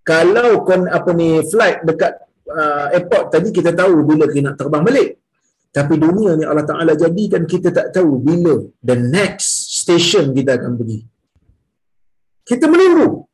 [0.06, 2.12] Kalau kon apa ni flight dekat
[2.46, 5.10] uh, airport tadi kita tahu bila kita nak terbang balik.
[5.76, 10.72] Tapi dunia ni Allah Taala jadikan kita tak tahu bila the next station kita akan
[10.78, 11.00] pergi.
[12.46, 13.26] Kita menunggu.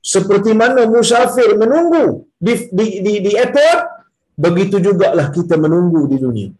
[0.00, 3.80] Seperti mana musafir menunggu di di di, di airport,
[4.36, 6.50] begitu jugalah kita menunggu di dunia.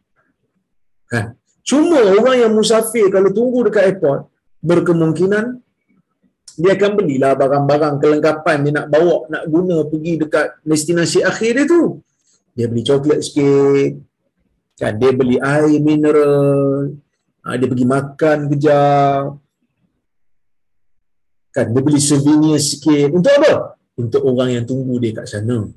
[1.06, 1.36] Kan?
[1.60, 4.32] Cuma orang yang musafir kalau tunggu dekat airport
[4.64, 5.60] berkemungkinan
[6.56, 11.66] dia akan belilah barang-barang kelengkapan dia nak bawa nak guna pergi dekat destinasi akhir dia
[11.68, 12.00] tu.
[12.56, 14.00] Dia beli coklat sikit.
[14.80, 14.96] Kan?
[14.96, 16.96] Dia beli air mineral.
[17.44, 19.36] Ha, dia pergi makan kejap.
[21.52, 21.66] Kan?
[21.76, 23.12] Dia beli souvenir sikit.
[23.12, 23.76] Untuk apa?
[24.00, 25.68] Untuk orang yang tunggu dia kat sana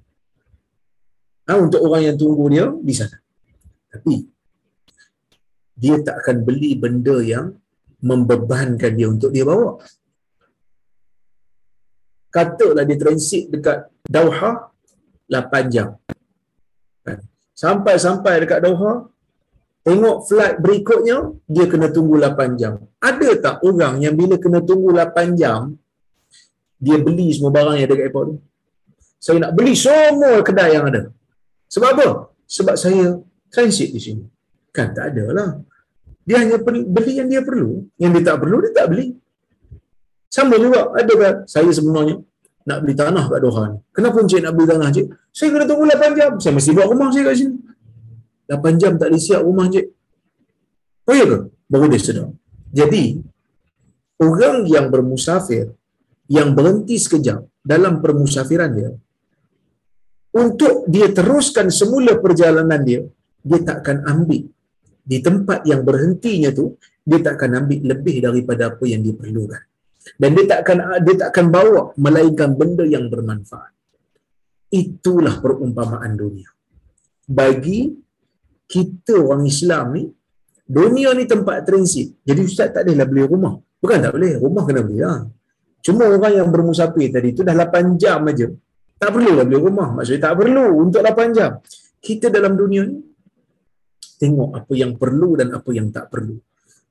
[1.50, 3.18] ha, untuk orang yang tunggu dia di sana
[3.90, 4.30] tapi
[5.74, 7.58] dia tak akan beli benda yang
[8.00, 9.82] membebankan dia untuk dia bawa
[12.30, 14.70] katalah dia transit dekat Doha
[15.30, 15.94] 8 jam.
[17.06, 17.22] Kan?
[17.54, 19.06] Sampai-sampai dekat Doha,
[19.86, 22.82] tengok flight berikutnya, dia kena tunggu 8 jam.
[22.98, 25.78] Ada tak orang yang bila kena tunggu 8 jam,
[26.82, 28.36] dia beli semua barang yang ada dekat airport tu?
[29.20, 31.02] Saya nak beli semua kedai yang ada.
[31.70, 32.08] Sebab apa?
[32.50, 33.22] Sebab saya
[33.54, 34.24] transit di sini.
[34.74, 35.50] Kan tak ada lah.
[36.26, 37.90] Dia hanya beli yang dia perlu.
[37.98, 39.18] Yang dia tak perlu, dia tak beli.
[40.30, 41.36] Sama juga, ada kan?
[41.50, 42.22] Saya sebenarnya
[42.70, 43.78] nak beli tanah kat Doha ni.
[43.90, 45.06] Kenapa Encik nak beli tanah, Encik?
[45.34, 46.32] Saya kena tunggu 8 jam.
[46.38, 47.56] Saya mesti buat rumah saya kat sini.
[48.46, 49.90] 8 jam tak disiap rumah, Encik.
[51.10, 51.38] Oh iya ke?
[51.66, 52.30] Baru dia sedar.
[52.70, 53.18] Jadi,
[54.22, 55.74] orang yang bermusafir,
[56.30, 58.94] yang berhenti sekejap dalam permusafiran dia,
[60.30, 63.02] untuk dia teruskan semula perjalanan dia,
[63.42, 64.46] dia tak akan ambil.
[65.10, 69.62] Di tempat yang berhentinya tu, dia tak akan ambil lebih daripada apa yang dia perlukan.
[70.22, 73.74] Dan dia tak akan dia tak akan bawa melainkan benda yang bermanfaat.
[74.70, 76.50] Itulah perumpamaan dunia.
[77.26, 77.90] Bagi
[78.70, 80.04] kita orang Islam ni
[80.70, 82.22] dunia ni tempat transit.
[82.22, 83.54] Jadi ustaz tak bolehlah beli rumah.
[83.82, 85.26] Bukan tak boleh rumah kena beli lah.
[85.82, 88.46] Cuma orang yang bermusafir tadi tu dah 8 jam aja
[89.00, 91.52] tak perlulah beli rumah maksudnya tak perlu untuk 8 jam
[92.04, 93.00] kita dalam dunia ni
[94.20, 96.36] tengok apa yang perlu dan apa yang tak perlu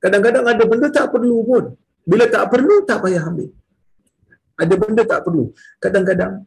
[0.01, 1.65] kadang-kadang ada benda tak perlu pun
[2.09, 3.53] bila tak perlu, tak payah ambil.
[4.57, 5.53] Ada benda tak perlu.
[5.77, 6.43] Kadang-kadang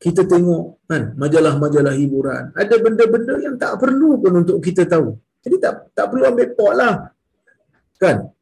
[0.00, 2.50] kita tengok kan majalah-majalah hiburan.
[2.56, 5.14] Ada benda-benda yang tak perlu pun untuk kita tahu.
[5.44, 6.94] Jadi tak tak perlu ambil pot lah.
[8.00, 8.32] Kan?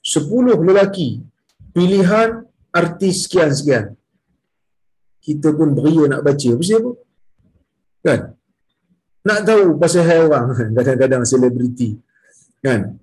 [0.00, 1.20] Sepuluh lelaki.
[1.74, 3.98] Pilihan artis sekian-sekian.
[5.20, 6.48] Kita pun beria nak baca.
[6.56, 6.90] Apa apa?
[8.00, 8.20] Kan?
[9.20, 10.56] Nak tahu pasal haiwan.
[10.76, 12.00] Kadang-kadang selebriti.
[12.64, 12.96] Kan?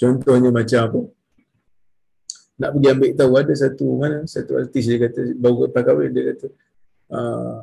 [0.00, 1.00] Contohnya macam apa?
[2.60, 6.22] nak pergi ambil tahu ada satu mana satu artis dia kata baru lepas kahwin dia
[6.36, 6.46] kata
[7.16, 7.56] uh,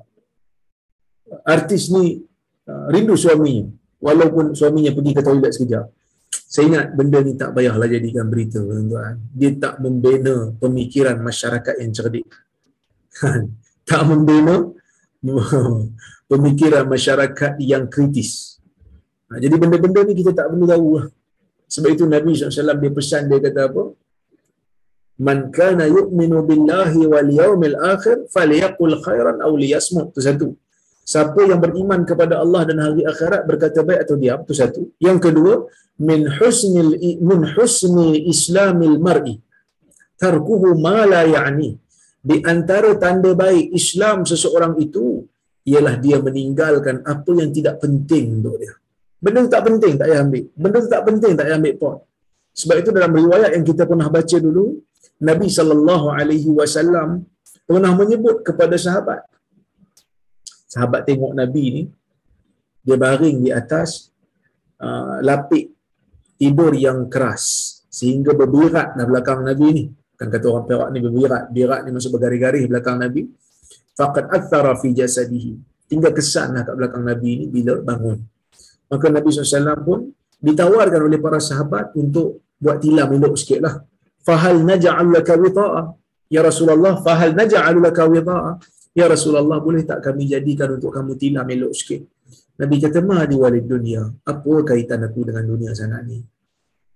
[1.45, 2.25] artis ni
[2.65, 3.69] uh, rindu suaminya
[4.01, 5.86] walaupun suaminya pergi ke toilet sekejap
[6.33, 11.93] saya ingat benda ni tak payahlah jadikan berita tuan dia tak membina pemikiran masyarakat yang
[11.93, 12.25] cerdik
[13.89, 14.56] tak membina
[16.32, 18.60] pemikiran masyarakat yang kritis.
[19.28, 21.08] Ha, jadi benda-benda ni kita tak perlu tahu lah.
[21.73, 23.84] sebab itu Nabi SAW dia pesan dia kata apa?
[25.28, 30.13] Man kana yu'minu billahi wal yawmil akhir falyaqul khairan aw liyasmut.
[30.15, 30.47] Tu satu.
[31.12, 34.82] Siapa yang beriman kepada Allah dan hari akhirat berkata baik atau diam tu satu.
[35.08, 35.54] Yang kedua
[36.08, 36.91] min husnil
[37.30, 39.36] min husni islamil mar'i
[40.21, 41.69] tarkuhu ma la ya'ni
[42.28, 45.24] di antara tanda baik Islam seseorang itu
[45.72, 48.76] ialah dia meninggalkan apa yang tidak penting untuk dia.
[49.24, 50.44] Benda tak penting tak payah ambil.
[50.62, 51.98] Benda tak penting tak payah ambil pot.
[52.60, 54.66] Sebab itu dalam riwayat yang kita pernah baca dulu,
[55.24, 57.10] Nabi sallallahu alaihi wasallam
[57.70, 59.24] pernah menyebut kepada sahabat.
[60.68, 61.84] Sahabat tengok Nabi ni
[62.84, 64.12] dia baring di atas
[64.80, 65.72] uh, lapik
[66.40, 67.44] tidur yang keras
[67.92, 69.86] sehingga berbirat dalam belakang Nabi ni.
[70.17, 73.30] Kan kata orang Perak ni berbirat, birat ni masuk bergaris-garis belakang Nabi.
[73.93, 75.53] Faqad athara fi jasadihi.
[75.88, 78.17] Tinggal kesanlah kat belakang Nabi ni bila bangun.
[78.89, 79.99] Maka Nabi SAW pun
[80.41, 83.75] ditawarkan oleh para sahabat untuk buat tilam elok sikit lah
[84.21, 85.82] fahal naj'al laka wita'a
[86.30, 88.51] ya Rasulullah fahal naj'al laka wita'a
[88.97, 92.01] ya Rasulullah boleh tak kami jadikan untuk kamu tilam elok sikit
[92.58, 96.17] Nabi kata ma di walid dunia apa kaitan aku dengan dunia sana ni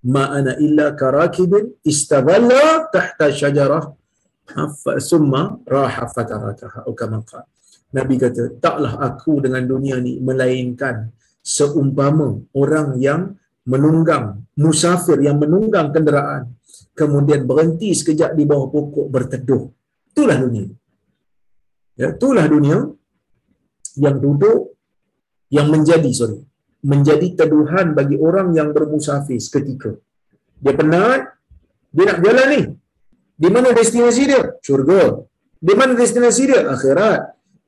[0.08, 3.86] ma ana illa karakibin istadalla tahta syajarah
[4.82, 7.22] fa summa raha fatarakaha atau kama
[7.92, 11.12] Nabi kata taklah aku dengan dunia ni melainkan
[11.44, 13.36] seumpama orang yang
[13.68, 16.56] menunggang musafir yang menunggang kenderaan
[16.96, 19.64] kemudian berhenti sekejap di bawah pokok berteduh.
[20.12, 20.68] Itulah dunia.
[21.96, 22.78] Ya, itulah dunia
[24.00, 24.76] yang duduk
[25.52, 26.40] yang menjadi sorry,
[26.82, 29.92] menjadi teduhan bagi orang yang bermusafir seketika.
[30.62, 31.22] Dia penat,
[31.94, 32.62] dia nak jalan ni.
[33.42, 34.42] Di mana destinasi dia?
[34.66, 35.02] Syurga.
[35.58, 36.62] Di mana destinasi dia?
[36.74, 37.22] Akhirat.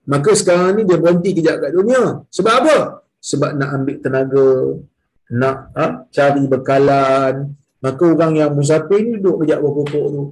[0.10, 2.04] Maka sekarang ni dia berhenti kejap kat dunia.
[2.30, 2.78] Sebab apa?
[3.24, 4.50] Sebab nak ambil tenaga,
[5.32, 10.24] nak ha, cari bekalan, Maka orang yang musafir ni duduk kejap bawah pokok tu.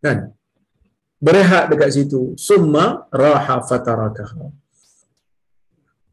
[0.00, 0.32] Kan?
[1.20, 2.32] Berehat dekat situ.
[2.40, 4.48] Summa raha fatarakaha.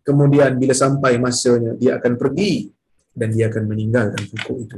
[0.07, 2.71] Kemudian bila sampai masanya, dia akan pergi
[3.11, 4.77] dan dia akan meninggalkan pokok itu.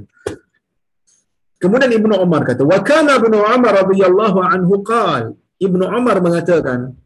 [1.62, 6.98] Kemudian Ibnu Umar kata, "Wa kana Ibnu Umar radhiyallahu anhu qal." Ibnu Umar mengatakan,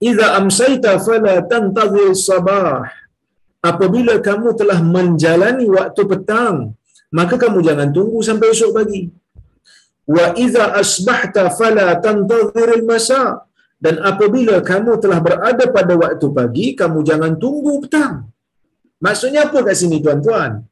[0.00, 3.04] "Idza amsayta fala tantazir sabah."
[3.70, 6.56] apabila kamu telah menjalani waktu petang
[7.18, 9.02] maka kamu jangan tunggu sampai esok pagi
[10.04, 13.48] wa iza asbahta fala tantazir al-masa
[13.84, 18.14] dan apabila kamu telah berada pada waktu pagi kamu jangan tunggu petang
[19.04, 20.64] maksudnya apa kat sini tuan-tuan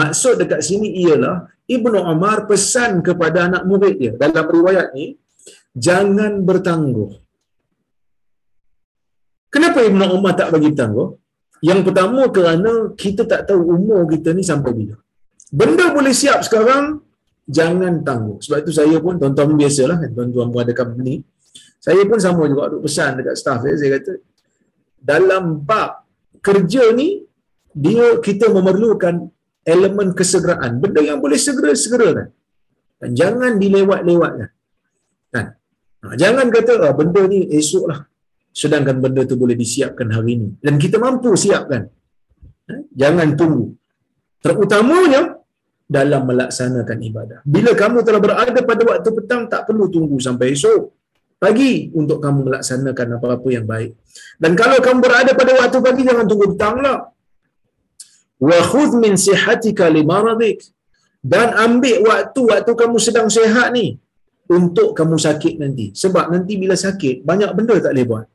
[0.00, 1.36] maksud dekat sini ialah
[1.76, 5.06] Ibnu Umar pesan kepada anak murid dia dalam riwayat ni
[5.86, 7.10] jangan bertangguh
[9.54, 11.08] kenapa Ibnu Umar tak bagi bertangguh
[11.64, 14.96] yang pertama kerana kita tak tahu umur kita ni sampai bila.
[15.48, 17.00] Benda boleh siap sekarang,
[17.48, 18.42] jangan tangguh.
[18.44, 21.24] Sebab itu saya pun, tuan-tuan biasalah kan, tuan-tuan ada company.
[21.80, 24.12] Saya pun sama juga duk pesan dekat staff saya, saya kata,
[24.98, 26.02] dalam bab
[26.42, 27.22] kerja ni,
[27.76, 29.30] dia kita memerlukan
[29.62, 30.82] elemen kesegeraan.
[30.82, 32.28] Benda yang boleh segera-segera kan.
[32.96, 34.50] Dan jangan dilewat-lewatkan.
[35.30, 35.46] Kan?
[36.02, 38.00] Ha, jangan kata, ah, benda ni esok lah
[38.56, 41.92] sedangkan benda tu boleh disiapkan hari ini dan kita mampu siapkan
[42.72, 42.74] ha?
[42.96, 43.76] jangan tunggu
[44.40, 45.22] terutamanya
[45.84, 50.95] dalam melaksanakan ibadah bila kamu telah berada pada waktu petang tak perlu tunggu sampai esok
[51.44, 53.90] pagi untuk kamu melaksanakan apa-apa yang baik
[54.42, 56.98] dan kalau kamu berada pada waktu pagi jangan tunggu petang lah
[58.48, 60.60] wa khudh min sihatika limaradik
[61.32, 63.86] dan ambil waktu waktu kamu sedang sehat ni
[64.58, 68.26] untuk kamu sakit nanti sebab nanti bila sakit banyak benda tak boleh buat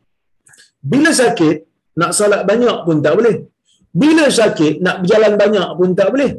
[0.81, 1.55] bila sakit,
[2.01, 3.35] nak salat banyak pun tak boleh.
[4.01, 6.31] Bila sakit, nak berjalan banyak pun tak boleh.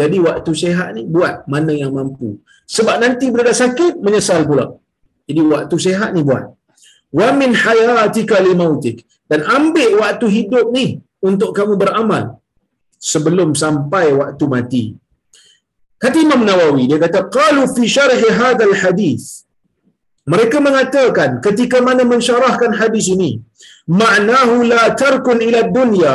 [0.00, 2.38] Jadi waktu sehat ni, buat mana yang mampu.
[2.76, 4.66] Sebab nanti bila dah sakit, menyesal pula.
[5.32, 6.44] Jadi waktu sehat ni buat.
[7.18, 9.08] Wa min hayatika limautik.
[9.30, 12.24] Dan ambil waktu hidup ni untuk kamu beramal
[13.10, 14.84] sebelum sampai waktu mati.
[16.02, 19.22] Kata Imam Nawawi, dia kata, Qalu fi syarhi hadal hadis.
[20.32, 23.30] Mereka mengatakan ketika mana mensyarahkan hadis ini,
[24.00, 26.14] ma'nahu la tarkun ila dunya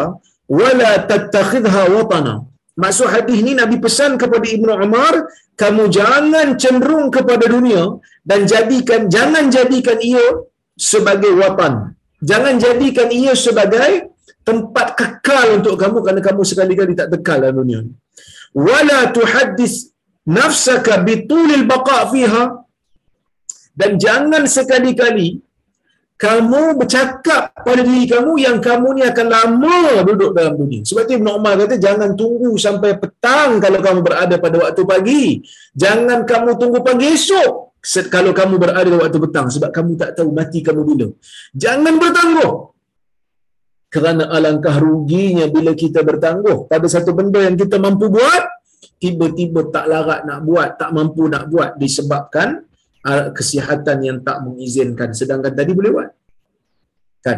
[0.60, 2.36] wa la tattakhidha watana.
[2.84, 5.14] Maksud hadis ni Nabi pesan kepada Ibnu Umar,
[5.62, 7.84] kamu jangan cenderung kepada dunia
[8.22, 10.26] dan jadikan jangan jadikan ia
[10.78, 11.98] sebagai watan.
[12.30, 14.14] Jangan jadikan ia sebagai
[14.46, 17.94] tempat kekal untuk kamu kerana kamu sekali-kali tak kekal dalam dunia ni.
[18.54, 19.74] Wala tuhaddis
[20.38, 22.44] nafsaka bitulil baqa fiha
[23.74, 25.42] dan jangan sekali-kali
[26.18, 30.82] kamu bercakap pada diri kamu yang kamu ni akan lama duduk dalam dunia.
[30.82, 35.46] Sebab tu Ibn Umar kata jangan tunggu sampai petang kalau kamu berada pada waktu pagi.
[35.78, 37.78] Jangan kamu tunggu pagi esok
[38.10, 41.08] kalau kamu berada pada waktu petang sebab kamu tak tahu mati kamu bila.
[41.54, 42.54] Jangan bertangguh.
[43.88, 48.44] Kerana alangkah ruginya bila kita bertangguh pada satu benda yang kita mampu buat,
[49.00, 52.67] tiba-tiba tak larat nak buat, tak mampu nak buat disebabkan
[53.38, 55.10] kesihatan yang tak mengizinkan.
[55.20, 56.10] Sedangkan tadi boleh buat?
[57.26, 57.38] Kan?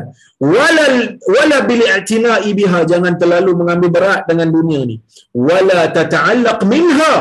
[0.53, 0.85] Wala
[1.33, 2.79] wala bil i'tina'i biha.
[2.91, 4.97] Jangan terlalu mengambil berat dengan dunia ni.
[5.33, 7.13] Wala tata'allaq minha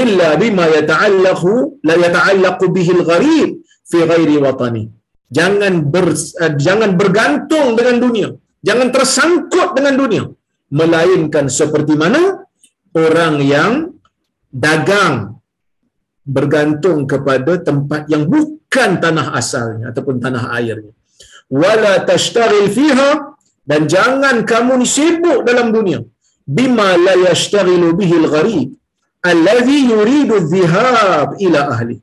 [0.00, 1.52] illa bima yata'allaqu
[1.88, 3.50] la yata'allaqu bihi al-gharib
[3.90, 4.84] fi ghairi watani.
[5.30, 8.28] Jangan ber, uh, jangan bergantung dengan dunia.
[8.68, 10.24] Jangan tersangkut dengan dunia.
[10.78, 12.22] Melainkan seperti mana?
[12.94, 13.94] Orang yang
[14.50, 15.39] dagang
[16.36, 20.92] bergantung kepada tempat yang bukan tanah asalnya ataupun tanah airnya.
[21.62, 23.10] Wala tashtaghil fiha
[23.70, 26.00] dan jangan kamu ni sibuk dalam dunia.
[26.56, 28.68] Bima la yashtaghilu bihi al-gharib
[29.30, 31.98] alladhi yuridu dhihab ila ahli.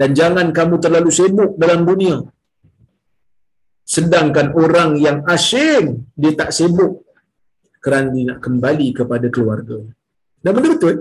[0.00, 2.16] Dan jangan kamu terlalu sibuk dalam dunia.
[3.94, 5.84] Sedangkan orang yang asing
[6.20, 6.92] dia tak sibuk
[7.82, 9.78] kerana dia nak kembali kepada keluarga
[10.42, 10.96] dan betul betul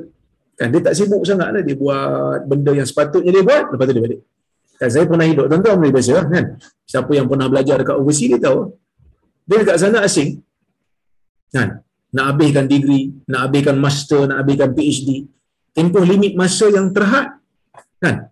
[0.61, 4.03] Kan dia tak sibuk sangatlah dia buat benda yang sepatutnya dia buat lepas tu dia
[4.05, 4.21] balik.
[4.77, 6.45] Kan saya pernah hidup tuan-tuan boleh biasa kan.
[6.85, 8.77] Siapa yang pernah belajar dekat overseas dia tahu.
[9.49, 10.37] Dia dekat sana asing.
[11.49, 11.81] Kan?
[12.13, 15.25] Nak habiskan degree, nak habiskan master, nak habiskan PhD.
[15.73, 17.41] Tempoh limit masa yang terhad.
[17.97, 18.29] Kan?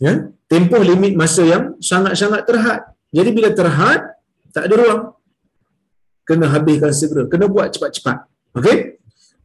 [0.00, 0.32] Ya?
[0.48, 2.80] Tempoh limit masa yang sangat-sangat terhad.
[3.12, 4.00] Jadi bila terhad,
[4.56, 5.02] tak ada ruang.
[6.24, 7.28] Kena habiskan segera.
[7.28, 8.24] Kena buat cepat-cepat.
[8.56, 8.96] Okay?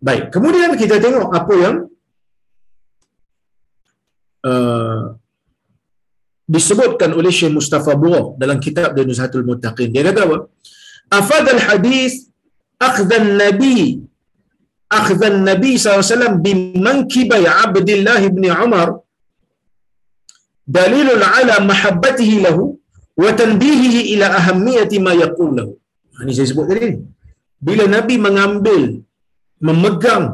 [0.08, 1.76] Baik, kemudian kita tengok apa yang
[4.50, 5.04] uh,
[6.56, 9.94] disebutkan oleh Syekh Mustafa Buah dalam kitab dia Nuzhatul Muttaqin.
[9.94, 10.38] Dia kata apa?
[11.20, 12.14] Afad al-hadis
[12.88, 13.78] akhdhan nabi
[15.00, 18.88] akhdhan nabi SAW bimankibai Abdullah ibn Umar
[20.78, 22.66] dalilun ala mahabbatihi lahu
[23.24, 25.72] wa tanbihihi ila ahammiyati ma yaqul lahu.
[26.24, 26.90] Ini saya sebut tadi.
[27.68, 28.82] Bila Nabi mengambil
[29.62, 30.26] memegang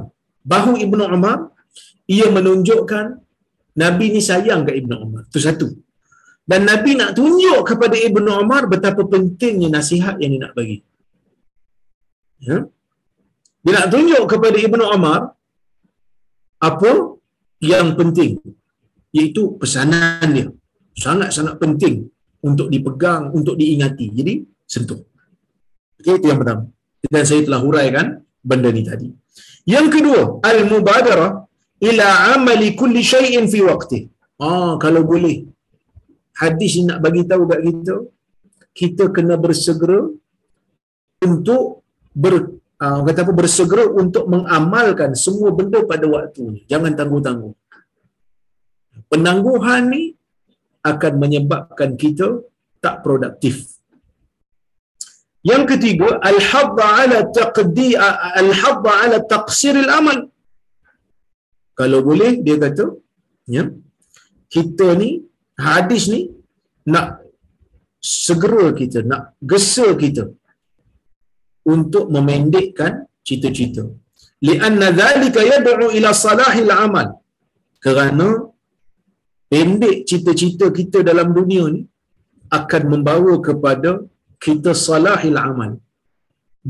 [0.48, 1.52] bahu Ibnu Umar
[2.08, 3.06] ia menunjukkan
[3.78, 5.22] Nabi ni sayang ke Ibnu Umar.
[5.30, 5.68] Itu satu.
[6.48, 10.80] Dan Nabi nak tunjuk kepada Ibnu Umar betapa pentingnya nasihat yang dia nak bagi.
[12.40, 12.58] Ya?
[13.64, 15.36] Dia nak tunjuk kepada Ibnu Umar
[16.58, 16.92] apa
[17.60, 18.40] yang penting
[19.12, 20.48] iaitu pesanan dia.
[20.98, 22.10] Sangat-sangat penting
[22.42, 24.10] untuk dipegang, untuk diingati.
[24.14, 24.34] Jadi,
[24.66, 24.98] sentuh.
[26.02, 26.64] Okay, itu yang pertama.
[27.06, 29.10] Dan saya telah huraikan benda ni tadi.
[29.68, 31.32] Yang kedua, al-mubadarah
[31.88, 34.00] ila amali kulli syai'in fi waqti.
[34.40, 35.38] Ah, kalau boleh.
[36.38, 37.96] Hadis ni nak bagi tahu kat kita,
[38.80, 40.06] kita kena bersegera
[41.26, 41.82] untuk
[42.14, 42.34] ber
[42.84, 46.62] uh, kata apa bersegera untuk mengamalkan semua benda pada waktunya.
[46.70, 47.54] Jangan tangguh-tangguh.
[49.10, 50.04] Penangguhan ni
[50.86, 52.46] akan menyebabkan kita
[52.84, 53.77] tak produktif.
[55.50, 57.90] Yang ketiga, al-hadda ala taqdi
[58.42, 60.20] al-hadda ala taqsir al-amal.
[61.80, 62.86] Kalau boleh dia kata,
[63.56, 63.64] ya.
[64.54, 65.10] Kita ni
[65.68, 66.22] hadis ni
[66.94, 67.08] nak
[68.24, 70.24] segera kita nak gesa kita
[71.76, 72.94] untuk memendekkan
[73.28, 73.84] cita-cita.
[74.48, 77.08] Lianna dhalika yad'u ila salahil amal.
[77.86, 78.28] Kerana
[79.52, 81.82] pendek cita-cita kita dalam dunia ni
[82.60, 83.92] akan membawa kepada
[84.46, 85.72] kita salahil amal.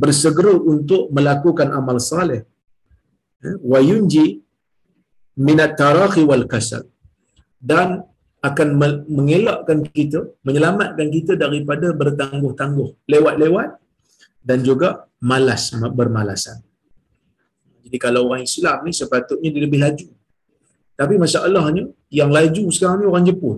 [0.01, 2.41] Bersegera untuk melakukan amal saleh
[3.45, 4.25] eh, wa yunji
[5.45, 6.83] minat tarakhi wal kasal.
[7.69, 8.05] Dan
[8.47, 8.67] akan
[9.17, 13.69] mengelakkan kita menyelamatkan kita daripada bertangguh-tangguh lewat-lewat
[14.47, 16.61] dan juga malas bermalasan.
[17.83, 20.07] Jadi kalau orang Islam ni sepatutnya dia lebih laju.
[20.99, 21.83] Tapi masalahnya
[22.19, 23.57] yang laju sekarang ni orang Jepun.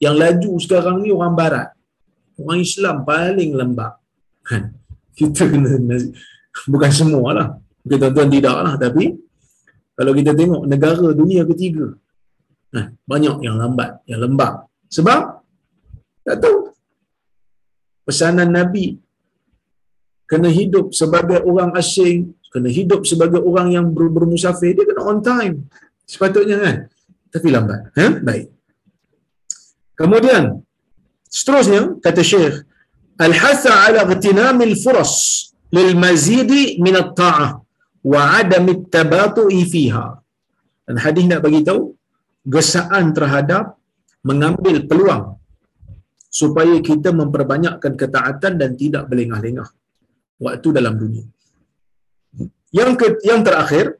[0.00, 1.68] Yang laju sekarang ni orang barat
[2.44, 4.00] orang Islam paling lembab.
[4.44, 4.74] Kan?
[5.16, 5.76] Kita kena
[6.66, 7.48] bukan semua lah
[7.84, 9.16] kita tuan-tuan tidak lah tapi
[9.96, 11.92] kalau kita tengok negara dunia ketiga
[12.72, 14.64] kan, banyak yang lambat yang lembab.
[14.90, 15.44] Sebab
[16.24, 16.72] tak tahu.
[18.06, 18.98] Pesanan Nabi.
[20.26, 24.74] Kena hidup sebagai orang asing kena hidup sebagai orang yang ber- bermusafir.
[24.74, 25.70] Dia kena on time.
[26.02, 26.76] Sepatutnya kan?
[27.30, 27.94] Tapi lambat.
[27.94, 28.06] Ha?
[28.18, 28.46] baik.
[29.94, 30.58] Kemudian
[31.36, 32.56] seterusnya kata syekh
[33.26, 35.14] al-hatha ala ghtinamil furas
[35.76, 37.50] lil mazidi min at-ta'ah
[38.12, 40.06] wa adam at-tabatu'i fiha
[40.86, 41.82] dan hadis nak bagi tahu
[42.54, 43.64] gesaan terhadap
[44.28, 45.24] mengambil peluang
[46.40, 49.68] supaya kita memperbanyakkan ketaatan dan tidak berlengah-lengah
[50.46, 51.26] waktu dalam dunia.
[52.78, 53.98] Yang ke, yang terakhir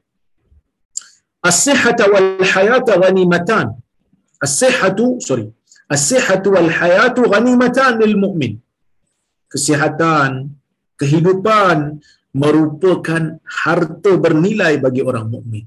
[1.43, 3.67] as-sihhatu wal hayatu ghanimatan.
[4.47, 5.47] As-sihhatu sorry.
[5.95, 8.53] As-sihhatu wal hayatu ghanimatan lil mu'min.
[9.53, 10.31] Kesihatan,
[11.01, 11.79] kehidupan
[12.43, 13.23] merupakan
[13.63, 15.65] harta bernilai bagi orang mukmin.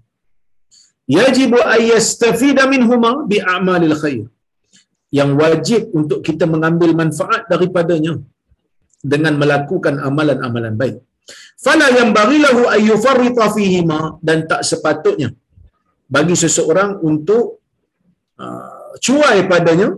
[1.18, 4.26] Yajibu ayyastafida minhuma bi a'malil khair
[5.20, 8.14] yang wajib untuk kita mengambil manfaat daripadanya
[9.14, 10.98] dengan melakukan amalan-amalan baik.
[11.64, 15.30] Fala yang bagilahu ayyufarrita fihima dan tak sepatutnya
[16.16, 17.44] bagi seseorang untuk
[18.40, 19.90] uh, cuai padanya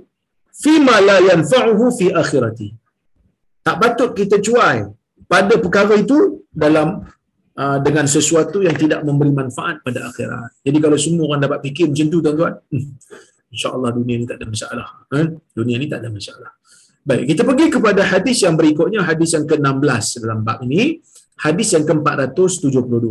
[0.64, 2.70] fima la yanfa'uhu fi akhirati.
[3.66, 4.86] Tak patut kita cuai
[5.26, 7.02] pada perkara itu dalam
[7.58, 10.62] uh, dengan sesuatu yang tidak memberi manfaat pada akhirat.
[10.62, 12.88] Jadi kalau semua orang dapat fikir macam tu tuan-tuan, hmm,
[13.52, 14.88] InsyaAllah dunia ni tak ada masalah.
[15.16, 15.28] Eh?
[15.56, 16.52] Dunia ni tak ada masalah.
[17.06, 21.02] Baik, kita pergi kepada hadis yang berikutnya, hadis yang ke-16 dalam bab ini.
[21.36, 23.06] Hadis yang ke-472.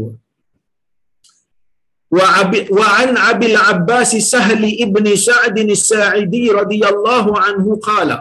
[2.14, 8.18] Wa an Abil Abbas Sahli ibni Sa'din Sa'idi radhiyallahu anhu qala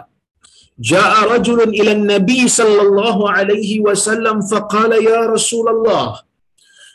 [0.74, 6.20] جاء رجل إلى النبي صلى الله عليه وسلم فقال يا رسول الله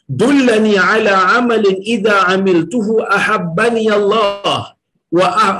[0.09, 4.73] دلني على عمل إذا عملته أحبني الله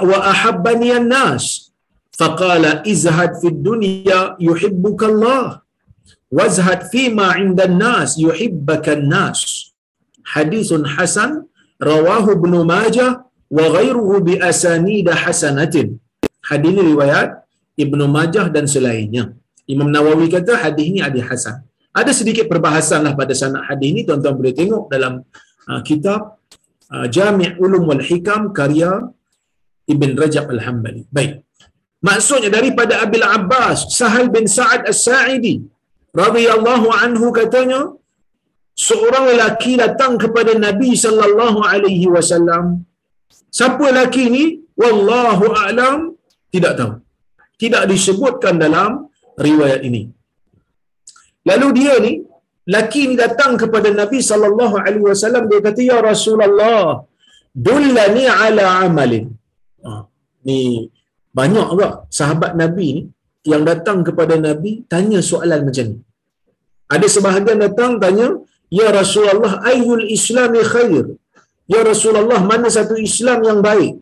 [0.09, 1.71] وأحبني الناس.
[2.19, 5.61] فقال ازهد في الدنيا يحبك الله
[6.31, 9.68] وازهد فيما عند الناس يحبك الناس.
[10.33, 11.31] hadisun hasan
[11.89, 13.11] rawahu ibn majah
[13.57, 15.87] wa ghairuhu bi asanid hasanatin
[16.49, 17.29] hadis ini riwayat
[17.83, 19.25] ibnu majah dan selainnya
[19.73, 21.57] imam nawawi kata hadis ini hadis hasan
[21.99, 25.13] ada sedikit perbahasan lah pada sanad hadis ini tuan-tuan boleh tengok dalam
[25.69, 26.37] uh, kitab
[26.93, 28.91] uh, Jami' Ulum wal Hikam karya
[29.89, 31.03] Ibn Rajab Al-Hambali.
[31.09, 31.41] Baik.
[32.05, 35.55] Maksudnya daripada Abil Abbas Sahal bin Sa'ad As-Sa'idi
[36.15, 37.91] radhiyallahu anhu katanya
[38.87, 42.65] seorang lelaki datang kepada Nabi sallallahu alaihi wasallam.
[43.57, 44.43] Siapa lelaki ni?
[44.81, 45.97] Wallahu a'lam,
[46.53, 46.93] tidak tahu.
[47.61, 48.91] Tidak disebutkan dalam
[49.47, 50.01] riwayat ini.
[51.49, 52.13] Lalu dia ni,
[52.71, 56.83] lelaki ni datang kepada Nabi sallallahu alaihi wasallam dia kata ya Rasulullah,
[57.67, 59.25] dullani ala amalin.
[59.85, 59.91] Ha,
[60.47, 60.59] ni
[61.39, 63.03] banyak juga sahabat Nabi ni
[63.51, 65.99] yang datang kepada Nabi tanya soalan macam ni.
[66.95, 68.27] Ada sebahagian datang tanya,
[68.77, 71.05] Ya Rasulullah, ayyul islami khair?
[71.73, 73.93] Ya Rasulullah, mana satu Islam yang baik?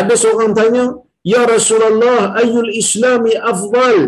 [0.00, 0.84] Ada seorang tanya,
[1.32, 3.98] Ya Rasulullah, ayyul islami afdal?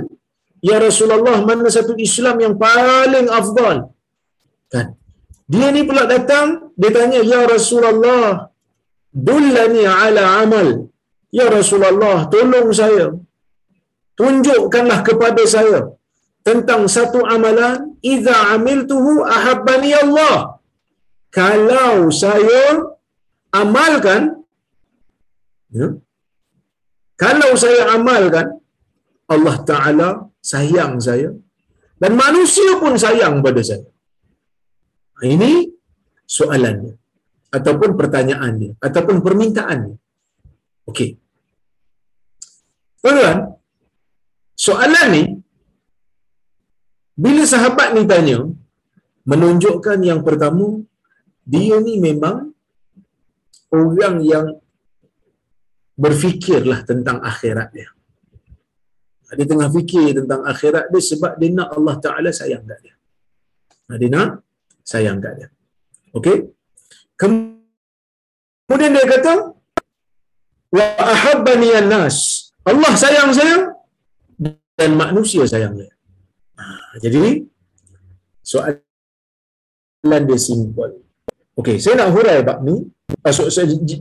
[0.69, 3.77] Ya Rasulullah, mana satu Islam yang paling afdal?
[4.73, 4.87] Kan?
[5.53, 8.53] Dia ni pula datang, dia tanya, Ya Rasulullah,
[9.27, 10.69] dullani ala amal.
[11.39, 13.07] Ya Rasulullah, tolong saya.
[14.21, 15.79] Tunjukkanlah kepada saya
[16.49, 20.37] tentang satu amalan idza amiltuhu ahabbani Allah.
[21.31, 22.65] Kalau saya
[23.55, 24.23] amalkan
[25.71, 25.95] ya,
[27.15, 28.59] kalau saya amalkan
[29.31, 30.09] Allah Taala
[30.43, 31.31] sayang saya
[32.03, 33.87] dan manusia pun sayang pada saya.
[35.21, 35.69] Ini
[36.25, 36.97] soalannya
[37.53, 39.97] ataupun pertanyaannya ataupun permintaannya.
[40.91, 41.11] Okey.
[43.01, 43.39] Tuan,
[44.57, 45.23] soalan ni
[47.25, 48.39] bila sahabat ni tanya
[49.31, 50.67] menunjukkan yang pertama
[51.53, 52.37] dia ni memang
[53.81, 54.47] orang yang
[56.03, 57.89] berfikirlah tentang akhirat dia.
[59.39, 62.95] Dia tengah fikir tentang akhirat dia sebab dia nak Allah Ta'ala sayang kat dia.
[64.01, 64.31] Dia nak
[64.93, 65.49] sayang kat dia.
[66.19, 66.39] Okey?
[67.21, 69.35] Kemudian dia kata,
[70.75, 73.57] wa ahabbani nas Allah sayang saya
[74.79, 75.93] dan manusia sayang saya.
[76.61, 77.41] Ha, jadi
[78.45, 81.01] soalan dia simpel.
[81.57, 82.77] Okey, saya nak hurai bab ni.
[83.25, 83.51] Maksud,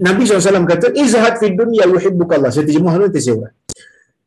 [0.06, 2.52] Nabi SAW kata, Izhad fi dunia yuhibbuk Allah.
[2.54, 3.54] Saya terjemah nanti saya hurai.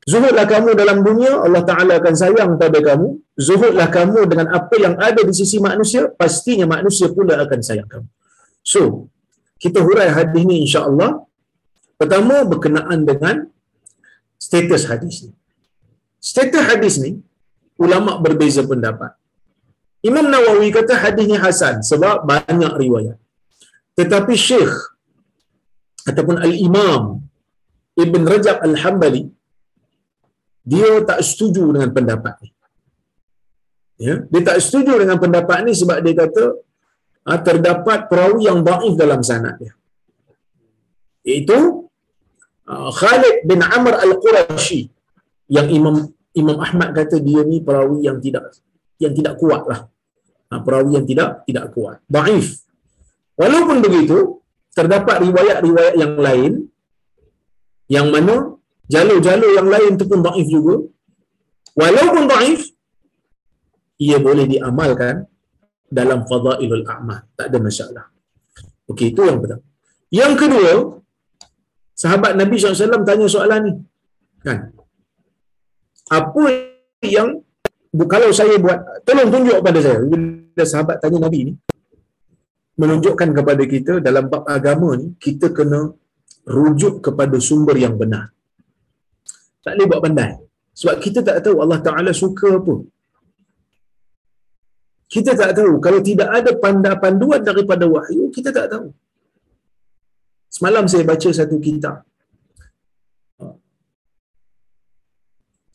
[0.03, 3.23] Zuhudlah kamu dalam dunia, Allah Ta'ala akan sayang pada kamu.
[3.39, 8.09] Zuhudlah kamu dengan apa yang ada di sisi manusia, pastinya manusia pula akan sayang kamu.
[8.67, 9.07] So,
[9.63, 11.23] kita hurai hadis ni insya-Allah.
[11.95, 13.47] Pertama berkenaan dengan
[14.43, 15.31] status hadis ni.
[16.19, 17.23] Status hadis ni
[17.85, 19.13] ulama berbeza pendapat.
[20.09, 23.19] Imam Nawawi kata hadisnya hasan sebab banyak riwayat.
[23.99, 24.75] Tetapi Syekh
[26.11, 27.23] ataupun Al-Imam
[28.05, 29.25] Ibn Rajab Al-Hambali
[30.73, 32.51] dia tak setuju dengan pendapat ni.
[34.03, 36.45] Ya, dia tak setuju dengan pendapat ni sebab dia kata
[37.27, 39.75] ha, terdapat perawi yang daif dalam sanad dia.
[41.23, 41.87] Iaitu
[42.67, 44.91] uh, Khalid bin Amr Al-Qurashi
[45.47, 48.57] yang Imam Imam Ahmad kata dia ni perawi yang tidak
[48.97, 49.81] yang tidak kuat lah.
[50.49, 52.01] Ha, perawi yang tidak tidak kuat.
[52.09, 52.65] Daif.
[53.37, 54.41] Walaupun begitu,
[54.73, 56.53] terdapat riwayat-riwayat yang lain
[57.89, 58.57] yang mana
[58.89, 60.89] jalur-jalur yang lain tu pun daif juga.
[61.73, 62.69] Walaupun daif,
[64.01, 65.25] ia boleh diamalkan
[65.89, 67.29] dalam fadailul a'mal.
[67.37, 68.05] Tak ada masalah.
[68.89, 69.65] Okey, itu yang pertama.
[70.13, 70.73] Yang kedua,
[71.97, 73.73] sahabat Nabi SAW tanya soalan ni.
[74.45, 74.73] Kan?
[76.19, 76.45] Apa
[77.17, 77.29] yang
[78.13, 80.01] kalau saya buat, tolong tunjuk kepada saya.
[80.13, 81.53] Bila sahabat tanya Nabi ni,
[82.81, 85.81] menunjukkan kepada kita dalam bab agama ni, kita kena
[86.57, 88.25] rujuk kepada sumber yang benar.
[89.65, 90.33] Tak boleh buat pandai.
[90.81, 92.77] Sebab kita tak tahu Allah Ta'ala suka apa.
[95.13, 95.73] Kita tak tahu.
[95.85, 96.51] Kalau tidak ada
[97.05, 98.89] panduan daripada wahyu, kita tak tahu.
[100.57, 101.97] Semalam saya baca satu kitab.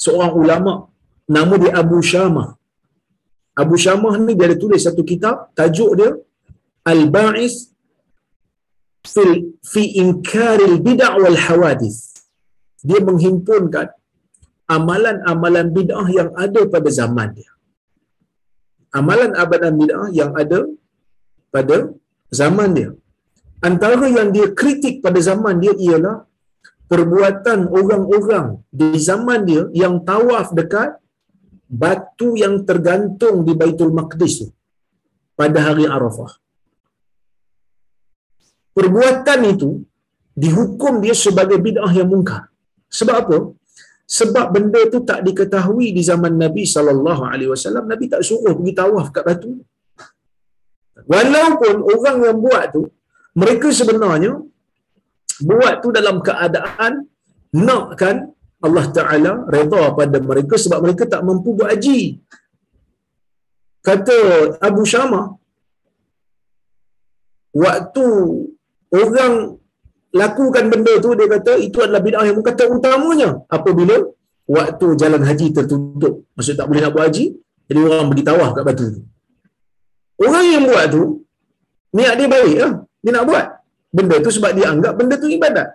[0.04, 0.74] Seorang ulama
[1.36, 2.50] nama dia Abu Syamah.
[3.62, 6.12] Abu Syamah ni dia ada tulis satu kitab, tajuk dia
[6.92, 7.56] Al-Ba'is
[9.14, 9.34] fil
[9.72, 12.00] fi inkaril bid'ah wal hawadith.
[12.88, 13.88] Dia menghimpunkan
[14.76, 17.52] amalan-amalan bid'ah yang ada pada zaman dia.
[19.00, 20.60] Amalan-amalan bid'ah yang ada
[21.56, 21.78] pada
[22.40, 22.90] zaman dia.
[23.68, 26.27] Antara yang dia kritik pada zaman dia ialah
[26.92, 28.48] perbuatan orang-orang
[28.80, 30.90] di zaman dia yang tawaf dekat
[31.84, 34.36] batu yang tergantung di Baitul Maqdis
[35.40, 36.32] pada hari Arafah
[38.78, 39.70] perbuatan itu
[40.44, 42.42] dihukum dia sebagai bid'ah yang mungkar.
[43.00, 43.38] Sebab apa?
[44.18, 48.74] Sebab benda itu tak diketahui di zaman Nabi sallallahu alaihi wasallam, Nabi tak suruh pergi
[48.80, 49.52] tawaf kat batu.
[51.14, 52.84] Walaupun orang yang buat tu
[53.42, 54.32] mereka sebenarnya
[55.44, 57.06] buat tu dalam keadaan
[57.54, 58.34] nakkan
[58.66, 62.18] Allah Taala redha pada mereka sebab mereka tak mampu buat haji.
[63.86, 64.18] Kata
[64.60, 65.38] Abu Syamah
[67.54, 68.08] waktu
[68.92, 69.34] orang
[70.12, 73.96] lakukan benda tu dia kata itu adalah bid'ah yang kata utamanya apabila
[74.50, 76.26] waktu jalan haji tertutup.
[76.34, 77.26] Maksud tak boleh nak buat haji
[77.70, 79.02] jadi orang pergi tawaf kat batu tu.
[80.18, 81.04] Orang yang buat tu
[81.94, 82.74] niat dia baik lah.
[83.06, 83.46] Dia nak buat
[83.96, 85.68] benda tu sebab dia anggap benda tu ibadat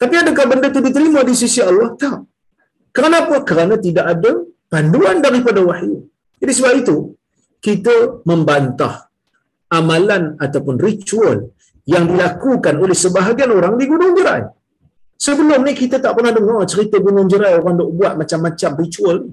[0.00, 2.18] tapi adakah benda tu diterima di sisi Allah tak
[2.98, 4.32] kenapa kerana tidak ada
[4.72, 6.06] panduan daripada wahyu
[6.40, 6.96] jadi sebab itu
[7.66, 9.06] kita membantah
[9.78, 11.50] amalan ataupun ritual
[11.86, 14.42] yang dilakukan oleh sebahagian orang di Gunung Jerai.
[15.16, 19.32] Sebelum ni kita tak pernah dengar cerita Gunung Jerai orang duk buat macam-macam ritual ni.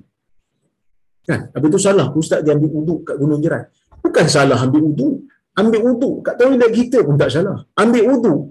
[1.28, 1.50] Kan?
[1.56, 3.64] Habis tu salah ustaz dia ambil uduk kat Gunung Jerai.
[4.00, 5.16] Bukan salah ambil uduk.
[5.62, 7.58] Ambil uduk kat toilet kita pun tak salah.
[7.84, 8.42] Ambil uduk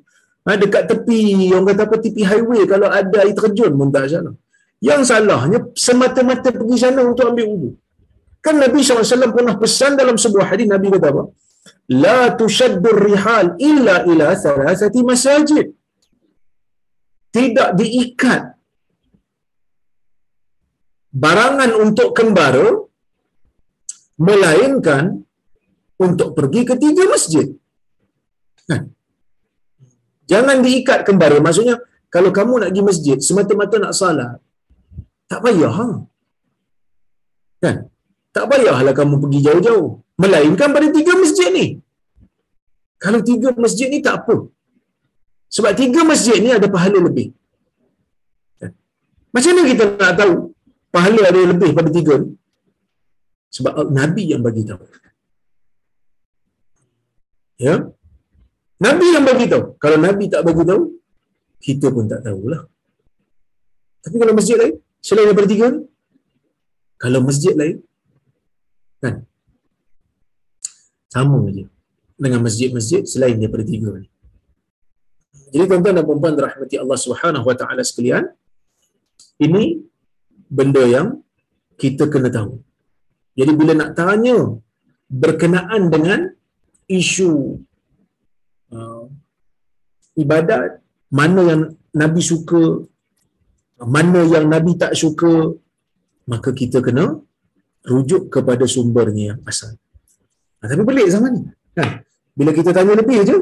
[0.46, 4.34] ha, dekat tepi, orang kata apa, tepi highway kalau ada air terjun pun tak salah.
[4.88, 7.74] Yang salahnya semata-mata pergi sana untuk ambil uduk.
[8.42, 11.24] Kan Nabi SAW pernah pesan dalam sebuah hadis Nabi kata apa?
[12.04, 15.66] la tushaddu rihal illa ila thalathati masajid
[17.36, 18.42] tidak diikat
[21.24, 22.66] barangan untuk kembara
[24.28, 25.04] melainkan
[26.06, 27.46] untuk pergi ke tiga masjid
[28.70, 28.82] kan
[30.32, 31.76] jangan diikat kembara maksudnya
[32.14, 34.38] kalau kamu nak pergi masjid semata-mata nak salat
[35.30, 35.88] tak payah ha?
[37.64, 37.76] kan
[38.36, 41.66] tak payahlah kamu pergi jauh-jauh Melainkan pada tiga masjid ni.
[43.04, 44.36] Kalau tiga masjid ni tak apa.
[45.56, 47.28] Sebab tiga masjid ni ada pahala lebih.
[49.34, 50.32] Macam mana kita nak tahu
[50.94, 52.30] pahala ada lebih pada tiga ni?
[53.56, 54.84] Sebab Nabi yang bagi tahu.
[57.58, 57.74] Ya?
[58.82, 59.78] Nabi yang bagi tahu.
[59.78, 60.82] Kalau Nabi tak bagi tahu,
[61.62, 62.66] kita pun tak tahulah.
[64.02, 65.80] Tapi kalau masjid lain, selain daripada tiga ni,
[66.98, 67.76] kalau masjid lain,
[68.98, 69.22] kan,
[71.14, 71.64] sama je
[72.18, 74.08] dengan masjid-masjid selain daripada tiga ni.
[75.52, 78.24] Jadi tuan-tuan dan puan rahmati Allah Subhanahu wa taala sekalian,
[79.38, 79.84] ini
[80.58, 81.08] benda yang
[81.82, 82.62] kita kena tahu.
[83.38, 84.36] Jadi bila nak tanya
[85.22, 86.32] berkenaan dengan
[87.00, 87.32] isu
[88.76, 89.04] uh,
[90.22, 90.80] ibadat
[91.20, 91.62] mana yang
[92.02, 92.64] Nabi suka
[93.96, 95.34] mana yang Nabi tak suka
[96.32, 97.04] maka kita kena
[97.92, 99.72] rujuk kepada sumbernya yang asal
[100.62, 101.42] Ha, tapi pelik zaman ni.
[101.74, 102.06] Kan?
[102.38, 103.36] Bila kita tanya lebih je,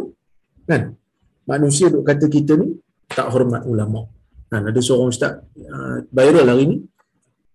[0.64, 0.96] kan?
[1.44, 2.80] Manusia duk kata kita ni
[3.12, 4.08] tak hormat ulama.
[4.48, 4.64] Kan?
[4.64, 6.76] Ada seorang ustaz uh, viral hari ni,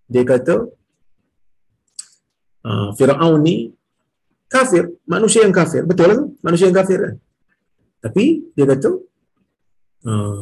[0.06, 0.70] dia kata
[2.70, 3.74] uh, Fir'aun ni
[4.52, 5.84] kafir, manusia yang kafir.
[5.84, 7.16] Betul lah Manusia yang kafir kan?
[8.06, 8.90] Tapi dia kata
[10.06, 10.40] uh,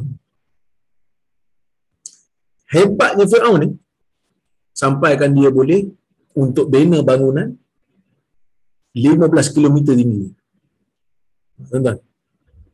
[2.68, 3.70] hebatnya Fir'aun ni
[4.76, 5.88] sampaikan dia boleh
[6.36, 7.56] untuk bina bangunan
[8.94, 10.30] 15 km tinggi.
[11.70, 11.98] Tuan-tuan.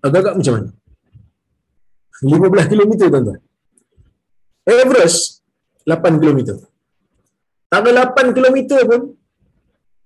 [0.03, 0.69] Agak-agak macam mana?
[2.19, 3.39] 15 km tuan-tuan.
[4.67, 5.45] Everest
[5.87, 6.59] 8 km.
[7.69, 8.57] Tak 8 km
[8.89, 9.01] pun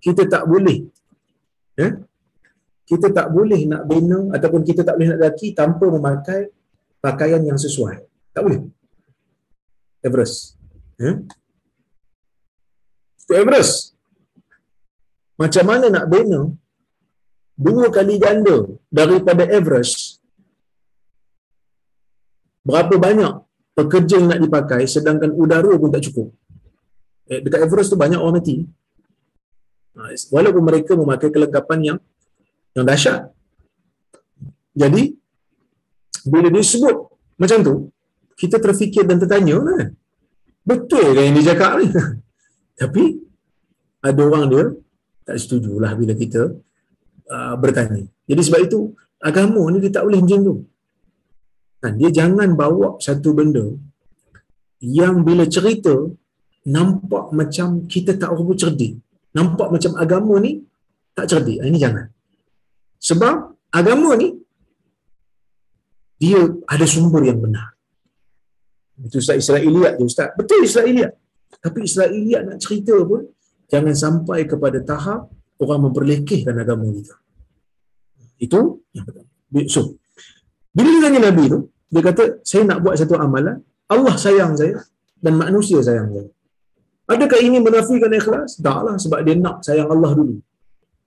[0.04, 0.93] kita tak boleh.
[1.80, 1.90] Ya?
[2.84, 6.52] Kita tak boleh nak bina ataupun kita tak boleh nak daki tanpa memakai
[7.00, 7.96] pakaian yang sesuai.
[8.36, 8.62] Tak boleh.
[10.04, 10.60] Everest.
[11.00, 11.12] Ya?
[13.24, 13.96] Itu Everest.
[15.40, 16.42] Macam mana nak bina
[17.58, 18.58] dua kali ganda
[18.90, 20.24] daripada Everest
[22.64, 23.34] berapa banyak
[23.78, 26.32] pekerja yang nak dipakai sedangkan udara pun tak cukup.
[27.32, 28.68] Eh, dekat Everest tu banyak orang mati.
[30.34, 31.98] Walaupun mereka memakai kelengkapan yang
[32.74, 33.30] yang dahsyat.
[34.74, 35.14] Jadi
[36.26, 36.98] bila dia sebut
[37.38, 37.76] macam tu,
[38.34, 39.88] kita terfikir dan tertanya kan.
[40.66, 41.88] Betul kan yang dia cakap ni?
[42.80, 43.04] Tapi
[44.02, 44.64] ada orang dia
[45.24, 46.42] tak setujulah bila kita
[47.30, 48.04] uh, bertanya.
[48.26, 48.80] Jadi sebab itu
[49.22, 50.56] agama ni dia tak boleh macam tu.
[51.84, 51.94] Kan?
[52.00, 53.66] Dia jangan bawa satu benda
[54.80, 55.96] yang bila cerita
[56.68, 59.03] nampak macam kita tak apa cerdik.
[59.34, 60.62] Nampak macam agama ni
[61.18, 61.62] tak cerdik.
[61.62, 62.06] Ini jangan.
[63.02, 63.36] Sebab
[63.74, 64.30] agama ni
[66.22, 67.74] dia ada sumber yang benar.
[69.02, 70.30] Itu Ustaz Israeliat je Ustaz.
[70.38, 71.12] Betul Israeliat.
[71.60, 73.28] Tapi Israeliat nak cerita pun
[73.68, 77.16] jangan sampai kepada tahap orang memperlekehkan agama kita.
[78.38, 79.30] Itu yang pertama.
[79.70, 79.98] So,
[80.74, 81.60] bila dia tanya Nabi tu,
[81.94, 84.82] dia kata, saya nak buat satu amalan, Allah sayang saya
[85.22, 86.30] dan manusia sayang saya.
[87.04, 88.64] Adakah ini menafikan ikhlas?
[88.64, 90.40] Taklah sebab dia nak sayang Allah dulu.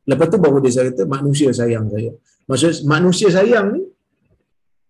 [0.07, 2.13] Lepas tu baru dia kata, manusia sayang saya.
[2.47, 3.83] Maksud manusia sayang ni,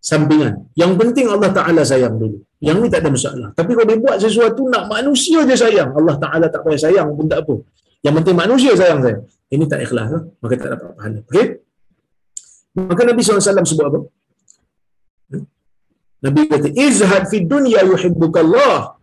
[0.03, 0.67] sampingan.
[0.77, 2.39] Yang penting Allah Ta'ala sayang dulu.
[2.61, 3.49] Yang ni tak ada masalah.
[3.55, 5.91] Tapi kalau dia buat sesuatu nak manusia je sayang.
[5.95, 7.55] Allah Ta'ala tak payah sayang pun tak apa.
[8.05, 9.19] Yang penting manusia sayang saya.
[9.51, 10.09] Ini tak ikhlas.
[10.11, 10.23] Lah.
[10.43, 11.21] Maka tak dapat pahala.
[11.31, 11.47] Okay?
[12.77, 14.01] Maka Nabi SAW sebut apa?
[15.33, 15.45] Hmm?
[16.21, 18.96] Nabi kata, Izhad fi dunya yuhibbukallah.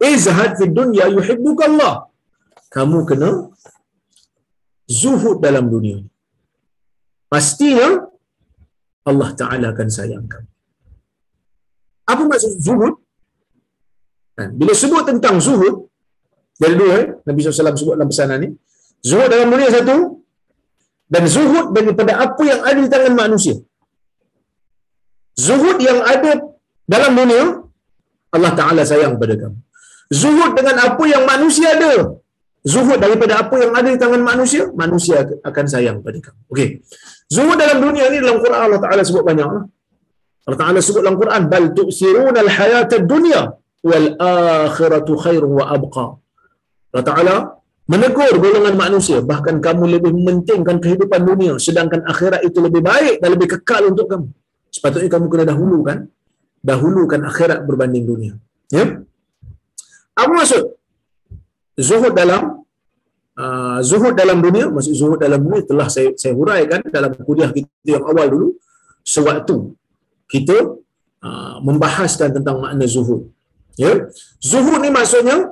[0.00, 1.94] Izhad fi dunya yuhibbukallah.
[2.74, 3.30] Kamu kena
[5.00, 6.10] zuhud dalam dunia ni.
[7.30, 7.88] Pastinya
[9.10, 10.50] Allah Ta'ala akan sayang kamu.
[12.12, 12.94] Apa maksud zuhud?
[14.36, 14.50] Kan?
[14.58, 15.88] Bila sebut tentang zuhud,
[16.62, 17.06] dari dua, eh?
[17.26, 18.48] Nabi SAW sebut dalam pesanan ni,
[19.08, 19.96] zuhud dalam dunia satu,
[21.12, 23.56] dan zuhud daripada apa yang ada di tangan manusia.
[25.46, 26.32] Zuhud yang ada
[26.94, 27.44] dalam dunia,
[28.34, 29.58] Allah Ta'ala sayang pada kamu.
[30.20, 31.94] Zuhud dengan apa yang manusia ada,
[32.72, 35.16] zuhud daripada apa yang ada di tangan manusia, manusia
[35.48, 36.40] akan sayang pada kamu.
[36.52, 36.68] Okey.
[37.34, 39.64] Zuhud dalam dunia ni dalam Quran Allah Taala sebut banyak lah.
[40.46, 43.42] Allah Taala sebut dalam Quran bal tu'siruna al-hayata dunya
[43.88, 44.08] wal
[44.66, 46.06] akhiratu khairun wa abqa.
[46.92, 47.36] Allah Taala
[47.92, 53.28] menegur golongan manusia bahkan kamu lebih mementingkan kehidupan dunia sedangkan akhirat itu lebih baik dan
[53.34, 54.28] lebih kekal untuk kamu.
[54.76, 55.98] Sepatutnya kamu kena dahulukan
[56.70, 58.32] dahulukan akhirat berbanding dunia.
[58.72, 58.84] Ya?
[60.14, 60.64] Apa maksud?
[61.74, 62.42] Zuhud dalam
[63.34, 67.98] uh, zuhud dalam dunia, maksud zuhud dalam dunia telah saya saya huraikan dalam kuliah kita
[67.98, 68.48] yang awal dulu
[69.02, 69.74] sewaktu
[70.30, 70.56] kita
[71.26, 73.26] uh, membahaskan tentang makna zuhud.
[73.74, 74.06] Ya.
[74.38, 75.50] Zuhud ni maksudnya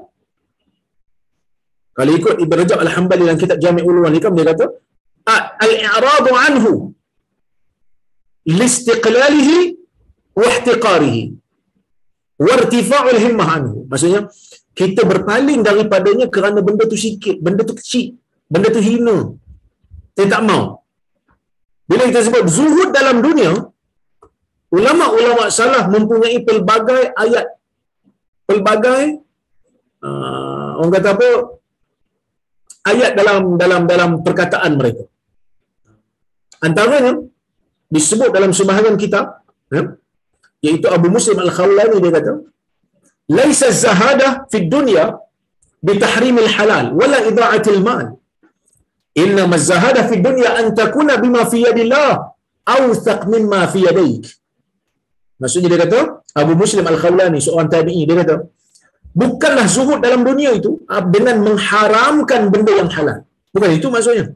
[1.93, 4.67] kalau ikut Ibn Rajab Al-Hambali dalam kitab Jami' Ulum Al-Hikam dia kata
[5.65, 6.73] al-i'radu anhu
[8.61, 9.59] listiqlalihi
[10.41, 11.23] wa ihtiqarihi
[12.43, 13.77] wa irtifa'ul himmah anhu.
[13.91, 14.27] Maksudnya
[14.73, 18.16] kita berpaling daripadanya kerana benda tu sikit, benda tu kecil,
[18.49, 19.37] benda tu hina.
[20.16, 20.64] Saya tak mau.
[21.89, 23.53] Bila kita sebut zuhud dalam dunia,
[24.73, 27.47] ulama-ulama salah mempunyai pelbagai ayat,
[28.49, 29.20] pelbagai
[30.01, 31.29] uh, orang kata apa,
[32.93, 35.05] ayat dalam dalam dalam perkataan mereka.
[36.64, 37.20] Antaranya
[37.93, 39.83] disebut dalam sebahagian kitab, ya,
[40.64, 42.33] iaitu Abu Muslim Al-Khawlani dia kata,
[43.39, 45.05] laisa zahada fi dunya
[45.87, 48.07] bi tahrimil halal wala ida'atil mal
[49.24, 52.11] inna mazahada fi dunya an takuna bima fi yadillah
[52.76, 54.24] awthaq mimma fi yadayk
[55.43, 56.01] maksudnya dia kata
[56.43, 58.37] Abu Muslim Al-Khawlani seorang tabi'i dia kata
[59.22, 60.70] bukanlah zuhud dalam dunia itu
[61.14, 63.18] dengan mengharamkan benda yang halal
[63.55, 64.26] bukan itu maksudnya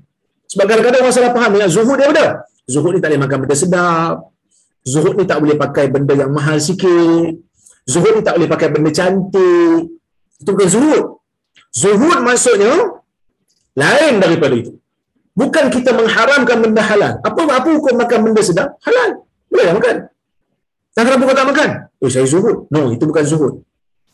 [0.46, 2.26] Sebab kadang-kadang orang salah faham ya, zuhud dia apa?
[2.70, 4.16] Zuhud ni tak boleh makan benda sedap.
[4.86, 7.34] Zuhud ni tak boleh pakai benda yang mahal sikit.
[7.86, 9.80] Zuhud ni tak boleh pakai benda cantik.
[10.42, 11.04] Itu bukan zuhud.
[11.70, 12.74] Zuhud maksudnya
[13.78, 14.74] lain daripada itu.
[15.36, 17.20] Bukan kita mengharamkan benda halal.
[17.22, 18.74] Apa apa hukum makan benda sedap?
[18.82, 19.22] Halal.
[19.52, 19.96] Boleh makan.
[20.96, 21.70] Dan kenapa kau tak makan?
[22.00, 22.66] Oh, saya zuhud.
[22.72, 23.54] No, itu bukan zuhud.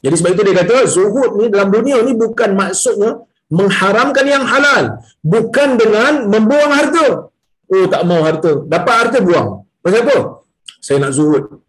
[0.03, 3.23] Jadi sebab itu dia kata, zuhud ni dalam dunia ni bukan maksudnya
[3.55, 4.99] mengharamkan yang halal.
[5.23, 7.31] Bukan dengan membuang harta.
[7.70, 8.66] Oh, tak mau harta.
[8.66, 9.62] Dapat harta, buang.
[9.79, 10.16] Pasal apa?
[10.83, 11.62] Saya nak zuhud.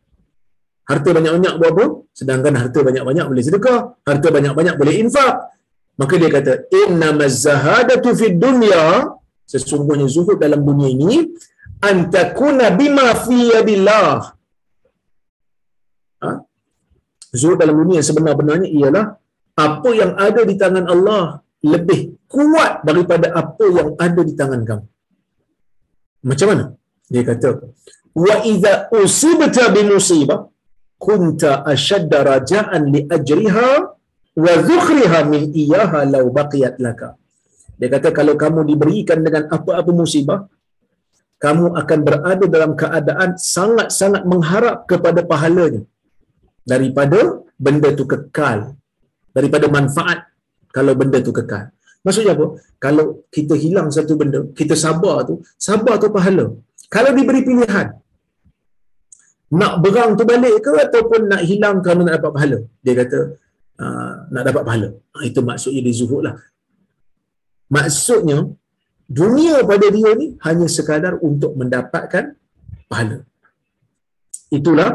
[0.83, 1.85] Harta banyak-banyak buat apa?
[2.11, 3.79] Sedangkan harta banyak-banyak boleh sedekah.
[4.03, 5.33] Harta banyak-banyak boleh infak.
[5.95, 9.07] Maka dia kata, Inna zahadatu fid dunya,
[9.47, 11.31] sesungguhnya zuhud dalam dunia ini,
[11.79, 14.33] antakuna bima fi yadillah.
[16.25, 16.29] Ha?
[17.31, 19.05] Zuhud dalam dunia sebenar-benarnya ialah
[19.53, 21.23] apa yang ada di tangan Allah
[21.63, 24.85] lebih kuat daripada apa yang ada di tangan kamu.
[26.27, 26.65] Macam mana?
[27.13, 27.49] Dia kata,
[28.17, 30.49] wa idza usibta bi musibah
[31.05, 33.69] kunta ashadda raja'an li ajriha
[34.43, 37.09] wa dhukhriha min iyaha law baqiyat laka.
[37.79, 40.39] Dia kata kalau kamu diberikan dengan apa-apa musibah,
[41.43, 45.81] kamu akan berada dalam keadaan sangat-sangat mengharap kepada pahalanya
[46.71, 47.19] daripada
[47.65, 48.59] benda itu kekal
[49.37, 50.19] daripada manfaat
[50.75, 51.65] kalau benda tu kekal.
[52.05, 52.45] Maksudnya apa?
[52.85, 55.35] Kalau kita hilang satu benda kita sabar tu
[55.67, 56.45] sabar tu pahala.
[56.95, 57.87] Kalau diberi pilihan
[59.59, 62.59] nak berang tu balik ke ataupun nak hilang kerana nak dapat pahala?
[62.85, 63.19] Dia kata
[63.83, 64.89] uh, nak dapat pahala.
[65.15, 66.35] Ah, itu maksudnya dia zuhud lah.
[67.75, 68.37] Maksudnya
[69.19, 72.33] dunia pada dia ni hanya sekadar untuk mendapatkan
[72.91, 73.17] pahala.
[74.57, 74.89] Itulah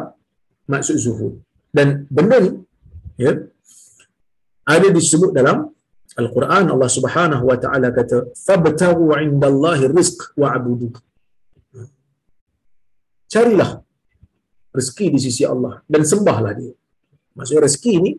[0.72, 1.34] maksud zuhud.
[1.76, 2.52] Dan benda ni
[3.24, 3.32] ya
[4.74, 5.70] ada disebut dalam
[6.22, 6.64] Al-Quran.
[6.74, 10.88] Allah Subhanahu wa taala kata fabtagu indallahi rizq wa'budu
[13.32, 13.70] carilah
[14.78, 15.74] rezeki di sisi Allah.
[15.92, 16.74] Dan sembahlah dia.
[17.36, 18.12] Maksudnya rezeki ni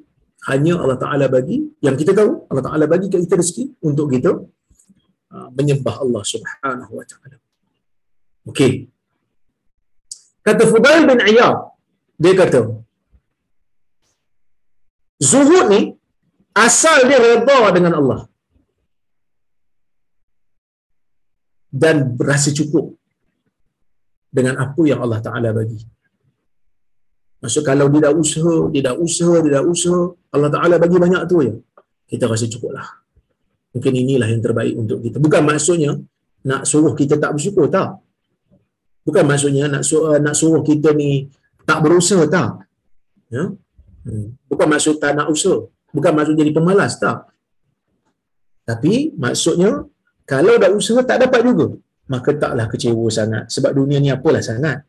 [0.51, 2.31] hanya Allah Taala bagi yang kita tahu.
[2.51, 4.31] Allah Taala bagi kita rezeki untuk kita
[5.35, 7.37] uh, menyembah Allah Subhanahu wa taala.
[8.49, 8.71] Okey.
[10.45, 11.57] Kata Fudail bin Iyad
[12.19, 12.61] dia kata
[15.19, 15.81] Zuhud ni
[16.55, 18.19] asal dia redha dengan Allah.
[21.69, 22.97] Dan berasa cukup
[24.33, 25.77] dengan apa yang Allah Ta'ala bagi.
[27.39, 31.23] Maksud kalau dia dah usaha, dia dah usaha, dia dah usaha, Allah Ta'ala bagi banyak
[31.31, 31.55] tu ya.
[32.09, 32.87] Kita rasa cukup lah.
[33.71, 35.17] Mungkin inilah yang terbaik untuk kita.
[35.23, 35.95] Bukan maksudnya
[36.43, 38.01] nak suruh kita tak bersyukur, tak.
[39.07, 41.31] Bukan maksudnya nak suruh, nak suruh kita ni
[41.63, 42.65] tak berusaha, tak.
[43.31, 43.55] Ya?
[44.03, 44.35] Hmm.
[44.49, 45.63] Bukan maksud tak nak usaha.
[45.95, 47.29] Bukan maksud jadi pemalas, tak.
[48.67, 49.87] Tapi maksudnya,
[50.27, 51.73] kalau dah usaha tak dapat juga,
[52.09, 53.49] maka taklah kecewa sangat.
[53.49, 54.81] Sebab dunia ni apalah sangat.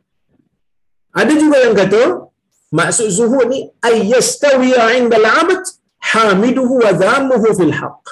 [1.12, 2.29] Ada juga yang kata,
[2.78, 3.58] maksud zuhud ni,
[3.90, 5.62] ayyastawiya indal abad
[6.10, 8.02] hamiduhu wa dhamuhu fil haq.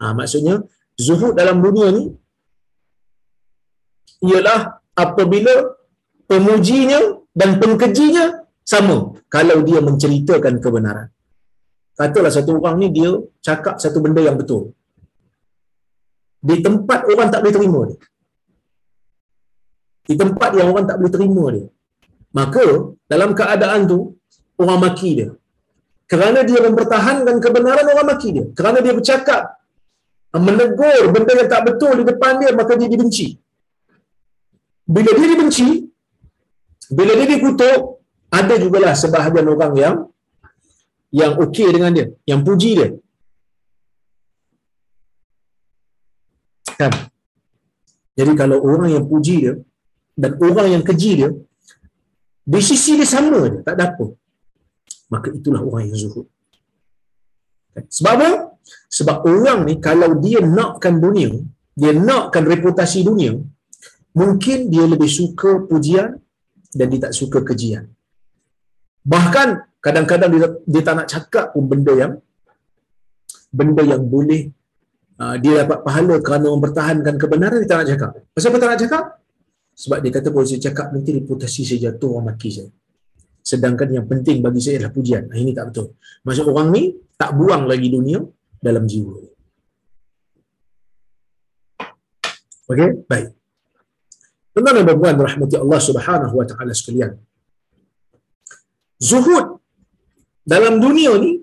[0.00, 0.56] Ha, maksudnya,
[1.06, 2.04] zuhud dalam dunia ni,
[4.28, 4.60] ialah
[5.04, 5.54] apabila
[6.28, 7.00] pemujinya
[7.40, 8.24] dan pengkejinya
[8.72, 8.96] sama
[9.34, 11.08] kalau dia menceritakan kebenaran.
[11.98, 13.10] Katalah satu orang ni dia
[13.46, 14.72] cakap satu benda yang betul.
[16.48, 17.98] Di tempat orang tak boleh terima dia.
[20.08, 21.66] Di tempat yang orang tak boleh terima dia.
[22.38, 23.98] Maka dalam keadaan tu
[24.62, 25.28] orang maki dia.
[26.10, 28.46] Kerana dia mempertahankan kebenaran orang maki dia.
[28.58, 29.42] Kerana dia bercakap
[30.46, 33.34] menegur benda yang tak betul di depan dia maka dia dibenci.
[34.86, 35.68] Bila dia dibenci,
[36.90, 37.78] bila dia dikutuk,
[38.30, 39.96] ada jugalah sebahagian orang yang
[41.10, 42.88] yang okey dengan dia, yang puji dia.
[46.78, 46.92] Kan?
[48.18, 49.54] Jadi kalau orang yang puji dia
[50.14, 51.30] dan orang yang keji dia,
[52.50, 54.06] di sisi dia sama dia, tak ada apa.
[55.12, 56.26] Maka itulah orang yang zuhud.
[57.74, 57.84] Kan?
[57.96, 58.30] Sebab apa?
[58.90, 61.30] Sebab orang ni kalau dia nakkan dunia,
[61.78, 63.38] dia nakkan reputasi dunia,
[64.20, 66.18] mungkin dia lebih suka pujian
[66.74, 67.84] dan dia tak suka kejian.
[69.06, 69.48] Bahkan
[69.80, 72.12] kadang-kadang dia, dia tak nak cakap pun benda yang
[73.50, 74.54] benda yang boleh
[75.18, 78.10] uh, dia dapat pahala kerana mempertahankan kebenaran dia tak nak cakap.
[78.34, 79.04] Pasal apa tak nak cakap?
[79.80, 82.70] Sebab dia kata kalau saya cakap nanti reputasi saya jatuh orang maki saya.
[83.40, 85.24] Sedangkan yang penting bagi saya adalah pujian.
[85.32, 85.96] Nah, ini tak betul.
[86.28, 86.82] Maksud orang ni
[87.16, 88.20] tak buang lagi dunia
[88.60, 89.16] dalam jiwa.
[92.70, 93.28] Okey, baik.
[94.52, 97.16] Tuan-tuan dan puan rahmati Allah Subhanahu wa taala sekalian
[99.00, 99.46] zuhud
[100.44, 101.40] dalam dunia ni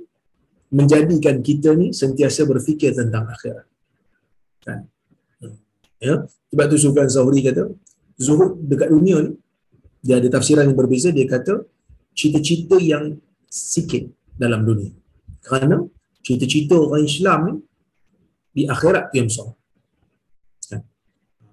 [0.78, 3.66] menjadikan kita ni sentiasa berfikir tentang akhirat.
[4.62, 4.80] Kan?
[5.98, 7.74] Ya, sebab tu Sufyan Zahri kata,
[8.18, 9.32] zuhud dekat dunia ni
[10.01, 11.65] dia ada tafsiran yang berbeza dia kata
[12.18, 14.93] cita-cita yang sikit dalam dunia.
[15.45, 15.86] Kerana
[16.26, 17.53] cita-cita orang Islam ni
[18.57, 19.53] di akhirat yang besar.
[20.74, 20.82] Ya.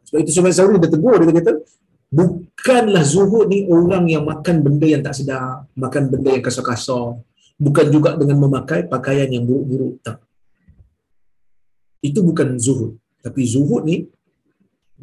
[0.08, 1.52] Sebab itu Sufyan Zahri dia tegur dia kata
[2.08, 7.20] bukanlah zuhud ni orang yang makan benda yang tak sedap, makan benda yang kasar-kasar,
[7.60, 10.18] bukan juga dengan memakai pakaian yang buruk-buruk tak.
[12.00, 13.00] Itu bukan zuhud.
[13.24, 14.08] Tapi zuhud ni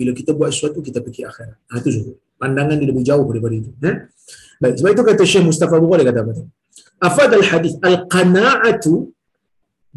[0.01, 1.57] bila kita buat sesuatu kita fikir akhirat.
[1.69, 2.15] Ha, itu zuhud.
[2.41, 3.69] Pandangan dia lebih jauh daripada itu.
[3.85, 3.91] Ha?
[4.61, 6.43] Baik, sebab itu kata Syekh Mustafa Bukhari kata apa tu?
[7.01, 8.93] Afad al-hadith al-qana'atu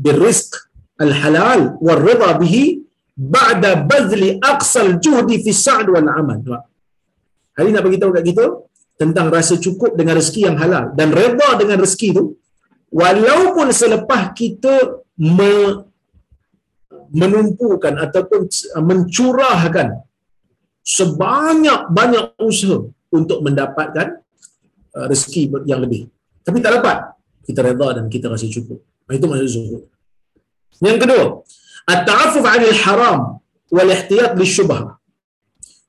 [0.05, 0.53] bil-rizq
[1.01, 2.85] al-halal wal-ridha bihi
[3.17, 6.41] ba'da bazli aqsal juhdi fi sa'd wal-amal.
[7.57, 8.45] Hari nak bagi tahu kat kita
[9.01, 12.25] tentang rasa cukup dengan rezeki yang halal dan redha dengan rezeki tu
[12.95, 15.55] walaupun selepas kita me,
[17.13, 18.49] menumpukan ataupun
[18.81, 20.05] mencurahkan
[20.85, 24.21] sebanyak-banyak usaha untuk mendapatkan
[24.95, 26.09] uh, rezeki yang lebih.
[26.45, 27.17] Tapi tak dapat.
[27.45, 28.81] Kita redha dan kita rasa cukup.
[29.13, 29.83] Itu maksud zuhud.
[30.81, 31.25] Yang kedua,
[31.89, 33.19] at-ta'affuf 'anil haram
[33.69, 34.97] wal ihtiyat lisyubhah.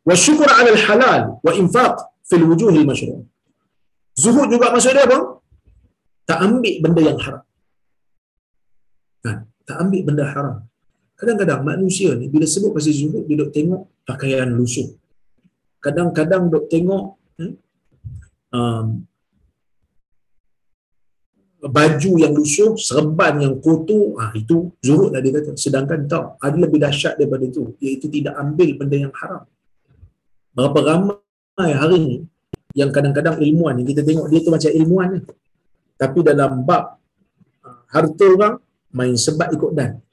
[0.03, 1.95] Wa syukur 'alal halal wa infaq
[2.27, 3.23] fil wujuhil masyru'.
[4.15, 5.43] Zuhud juga maksud dia apa?
[6.27, 7.43] Tak ambil benda yang haram.
[9.23, 9.37] Kan?
[9.67, 10.55] Tak ambil benda haram.
[11.25, 14.93] Kadang-kadang manusia ni bila sebut pasal zuhud dia duk tengok pakaian lusuh.
[15.81, 17.53] Kadang-kadang duk tengok hmm,
[18.53, 18.87] um,
[21.65, 25.57] baju yang lusuh, serban yang kotor, ah itu zuhud lah dia kata.
[25.57, 29.49] Sedangkan tak, ada lebih dahsyat daripada itu, iaitu tidak ambil benda yang haram.
[30.53, 32.17] Berapa ramai hari ni
[32.77, 35.21] yang kadang-kadang ilmuan ni kita tengok dia tu macam ilmuan ni.
[35.97, 37.01] Tapi dalam bab
[37.65, 38.61] ah, harta orang
[38.93, 40.04] main sebat ikut dan.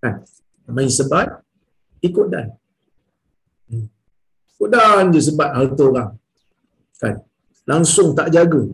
[0.00, 0.24] Kan?
[0.70, 1.44] Main sebat
[2.00, 2.56] ikut dan.
[3.68, 3.86] Hmm.
[4.56, 6.10] Ikut dan je sebat harta orang.
[6.96, 7.20] Kan?
[7.68, 8.64] Langsung tak jaga.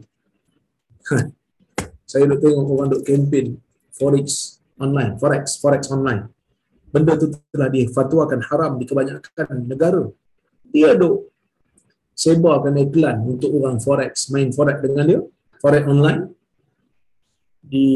[1.03, 1.35] Kan?
[2.11, 3.59] Saya nak tengok orang duk kempen
[3.91, 6.31] forex online, forex, forex online.
[6.95, 10.07] Benda tu telah difatwakan haram di kebanyakan negara.
[10.71, 11.35] Dia duk
[12.17, 15.21] sebarkan iklan untuk orang forex, main forex dengan dia,
[15.61, 16.33] forex online
[17.61, 17.89] di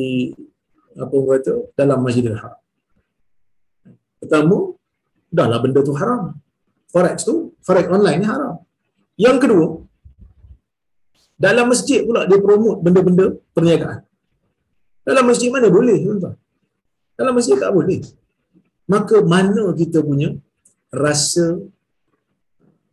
[0.98, 2.59] apa kata dalam Masjidil Haram.
[4.20, 4.76] Pertama,
[5.32, 6.36] dahlah benda tu haram.
[6.92, 8.60] Forex tu, forex online ni haram.
[9.16, 9.66] Yang kedua,
[11.40, 14.04] dalam masjid pula dia promote benda-benda perniagaan.
[15.08, 16.36] Dalam masjid mana boleh, tuan-tuan?
[17.16, 18.00] Dalam masjid tak boleh.
[18.84, 20.36] Maka mana kita punya
[20.92, 21.62] rasa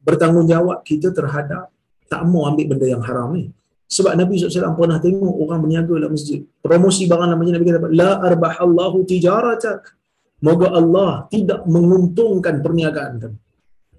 [0.08, 1.68] bertanggungjawab kita terhadap
[2.08, 3.52] tak mau ambil benda yang haram ni.
[3.88, 6.44] Sebab Nabi SAW pernah tengok orang berniaga dalam masjid.
[6.64, 9.97] Promosi barang namanya Nabi kata, La arbahallahu tijaratak.
[10.38, 13.38] Moga Allah tidak menguntungkan perniagaan kamu.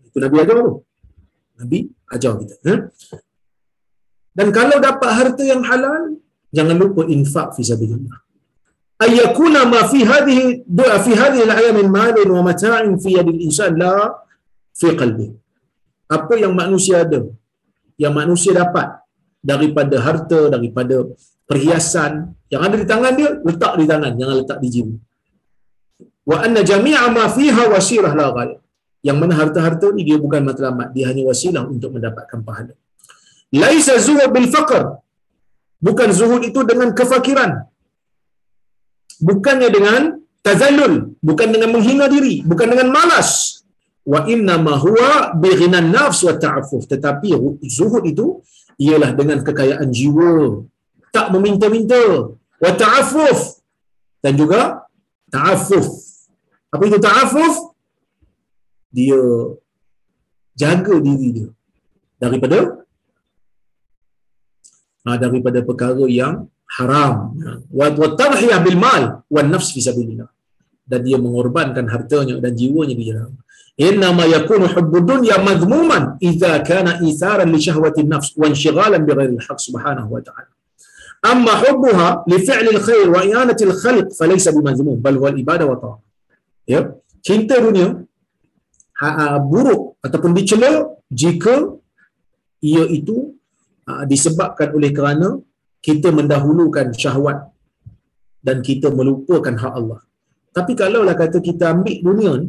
[0.07, 0.75] Itu Nabi ajar tu.
[1.59, 1.79] Nabi
[2.15, 2.55] ajar kita.
[2.63, 2.75] Ha?
[4.39, 6.15] Dan kalau dapat harta yang halal,
[6.55, 8.19] jangan lupa infak fi sabilillah.
[9.03, 13.75] Ayyakuna ma fi hadhihi du'a fi hadhihi al-ayam min malin wa mata'in fi yadil insan
[13.83, 14.15] la
[14.79, 15.35] fi qalbi.
[16.07, 17.27] Apa yang manusia ada,
[17.99, 19.03] yang manusia dapat
[19.43, 21.03] daripada harta, daripada
[21.51, 24.95] perhiasan yang ada di tangan dia, letak di tangan, jangan letak di jiwa.
[26.31, 28.59] Wa anna jami'a ma fiha wasilah la ghayr.
[29.09, 32.75] Yang mana harta-harta ni dia bukan matlamat, dia hanya wasilah untuk mendapatkan pahala.
[33.63, 34.83] Laisa zuhud bil faqr.
[35.87, 37.53] Bukan zuhud itu dengan kefakiran.
[39.29, 40.03] Bukannya dengan
[40.47, 40.95] tazallul,
[41.29, 43.31] bukan dengan menghina diri, bukan dengan malas.
[44.13, 46.83] Wa inna ma huwa bi ghinan nafs wa ta'affuf.
[46.93, 47.29] Tetapi
[47.79, 48.27] zuhud itu
[48.79, 50.65] ialah dengan kekayaan jiwa,
[51.15, 53.59] tak meminta-minta, wa ta'affuf
[54.23, 54.87] dan juga
[55.35, 55.98] ta'affuf.
[56.69, 57.55] Apa itu ta'affuf?
[58.93, 59.21] Dia
[60.59, 61.49] jaga diri dia
[62.19, 62.83] daripada
[65.05, 67.37] ha, daripada perkara yang haram.
[67.73, 70.29] Wa tadhiyah bil mal wan nafs fi sabilillah.
[70.89, 73.37] Dan dia mengorbankan hartanya dan jiwanya di jalan.
[73.79, 79.13] Inna ma yakunu hubbud dunya madhmuman idza kana itharan li shahwati nafs wa inshighalan bi
[79.15, 80.51] ghairi al-haq subhanahu wa ta'ala.
[81.29, 86.08] Amma hubbuha li fi'li al-khair wa i'anati al-khalq falaysa bimadhmum bal huwa al-ibadah wa ta'ah
[86.73, 86.81] ya
[87.27, 87.89] cinta dunia
[89.01, 90.73] ha, ha, buruk ataupun dicela
[91.09, 91.55] jika
[92.61, 93.39] ia itu
[93.89, 95.29] Ha, disebabkan oleh kerana
[95.81, 97.49] kita mendahulukan syahwat
[98.45, 100.01] dan kita melupakan hak Allah.
[100.53, 102.49] Tapi kalaulah kata kita ambil dunia ni,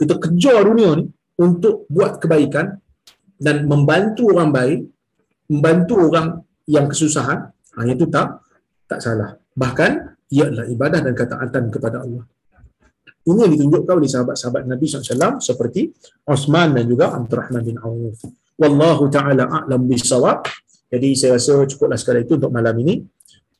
[0.00, 1.04] kita kejar dunia ni
[1.36, 2.80] untuk buat kebaikan
[3.36, 4.80] dan membantu orang baik,
[5.52, 8.40] membantu orang yang kesusahan, ha, itu tak
[8.88, 9.36] tak salah.
[9.52, 9.92] Bahkan
[10.32, 12.24] ia adalah ibadah dan ketaatan kepada Allah.
[13.24, 15.88] Ini yang ditunjukkan oleh sahabat-sahabat Nabi SAW seperti
[16.28, 18.20] Osman dan juga Abdul Rahman bin Auf.
[18.60, 20.44] Wallahu ta'ala a'lam bisawab.
[20.92, 23.00] Jadi saya rasa cukuplah sekali itu untuk malam ini.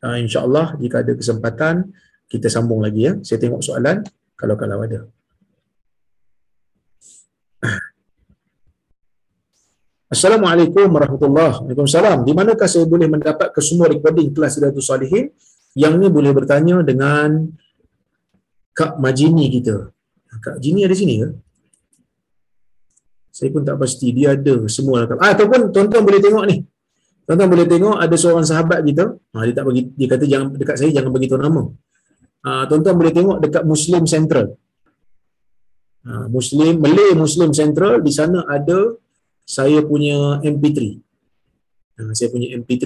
[0.04, 1.96] Uh, InsyaAllah jika ada kesempatan
[2.28, 3.16] kita sambung lagi ya.
[3.24, 4.04] Saya tengok soalan
[4.36, 5.08] kalau-kalau ada.
[10.14, 12.28] Assalamualaikum warahmatullahi wabarakatuh.
[12.28, 15.32] Di manakah saya boleh mendapat kesemua recording kelas Sidatul Salihin?
[15.72, 17.48] Yang ni boleh bertanya dengan
[18.78, 19.76] Kak Majini kita.
[20.44, 21.28] Kak Jini ada sini ke?
[23.30, 24.10] Saya pun tak pasti.
[24.16, 25.06] Dia ada semua.
[25.22, 26.56] Ah, ataupun tuan-tuan boleh tengok ni.
[27.26, 29.04] Tuan-tuan boleh tengok ada seorang sahabat kita.
[29.34, 31.62] Ah, dia tak bagi dia kata jangan dekat saya jangan bagi tahu nama.
[32.44, 34.46] Ah, tuan-tuan boleh tengok dekat Muslim Central.
[36.04, 38.98] Ah, Muslim Malay Muslim Central di sana ada
[39.46, 40.78] saya punya MP3.
[42.02, 42.84] Ah, saya punya MP3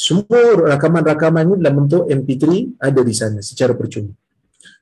[0.00, 0.40] semua
[0.72, 2.44] rakaman-rakaman ini dalam bentuk MP3
[2.80, 4.16] ada di sana secara percuma.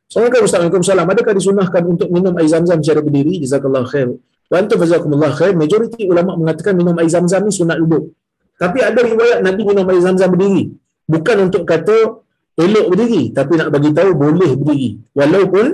[0.09, 1.05] Assalamualaikum Assalamualaikum salam.
[1.05, 3.45] Adakah disunahkan untuk minum air zam-zam secara berdiri?
[3.45, 4.17] Jazakallah khair.
[4.49, 5.53] Wa antum jazakumullah khair.
[5.53, 8.17] Majoriti ulama mengatakan minum air zam-zam ni sunat duduk.
[8.57, 10.73] Tapi ada riwayat Nabi minum air zam-zam berdiri.
[11.05, 12.25] Bukan untuk kata
[12.57, 14.89] elok berdiri, tapi nak bagi tahu boleh berdiri.
[15.13, 15.67] Walaupun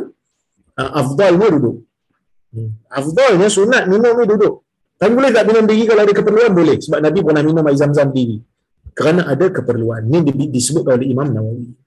[0.82, 1.76] uh, afdalnya duduk.
[2.50, 2.70] Hmm.
[2.90, 4.66] Afdalnya sunat minum ni duduk.
[4.98, 6.50] Tapi boleh tak minum berdiri kalau ada keperluan?
[6.50, 6.76] Boleh.
[6.82, 8.42] Sebab Nabi pernah minum air zam-zam berdiri.
[8.98, 10.02] Kerana ada keperluan.
[10.10, 11.83] Ini disebut oleh Imam Nawawi.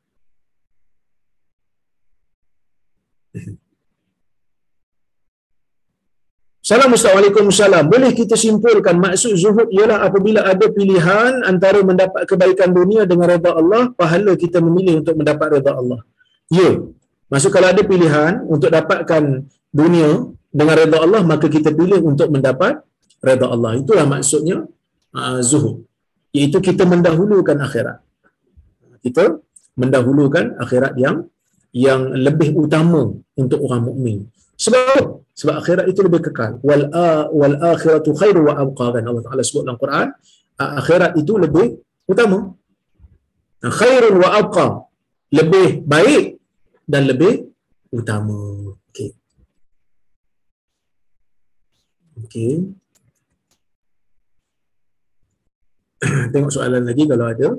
[6.68, 7.88] Assalamualaikum salam.
[7.88, 13.56] Boleh kita simpulkan maksud zuhud ialah apabila ada pilihan antara mendapat kebaikan dunia dengan redha
[13.56, 16.04] Allah, pahala kita memilih untuk mendapat redha Allah.
[16.52, 16.76] Ya.
[17.32, 22.84] Maksud kalau ada pilihan untuk dapatkan dunia dengan redha Allah, maka kita pilih untuk mendapat
[23.24, 23.80] redha Allah.
[23.80, 24.68] Itulah maksudnya
[25.16, 25.88] uh, zuhud.
[26.36, 28.04] Iaitu kita mendahulukan akhirat.
[29.08, 29.40] Kita
[29.80, 31.32] mendahulukan akhirat yang
[31.76, 34.18] yang lebih utama untuk orang mukmin.
[34.58, 36.58] Sebab sebab akhirat itu lebih kekal.
[36.66, 36.90] Wal
[37.30, 40.08] wal akhiratu khairu wa abqa kan Allah Taala sebut dalam Quran,
[40.58, 41.78] akhirat itu lebih
[42.10, 42.58] utama.
[43.62, 44.68] Khairun wa abqa.
[45.30, 46.40] Lebih baik
[46.88, 47.52] dan lebih
[47.92, 48.74] utama.
[48.90, 49.10] Okey.
[52.24, 52.54] Okey.
[56.34, 57.50] Tengok soalan lagi kalau ada.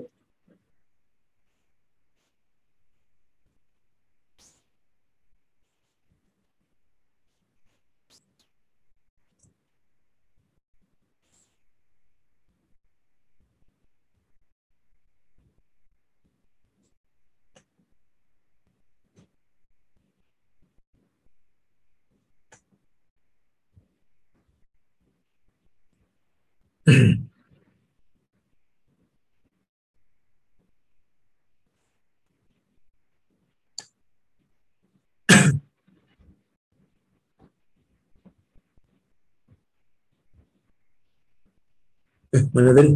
[42.28, 42.92] Eh, mana tadi?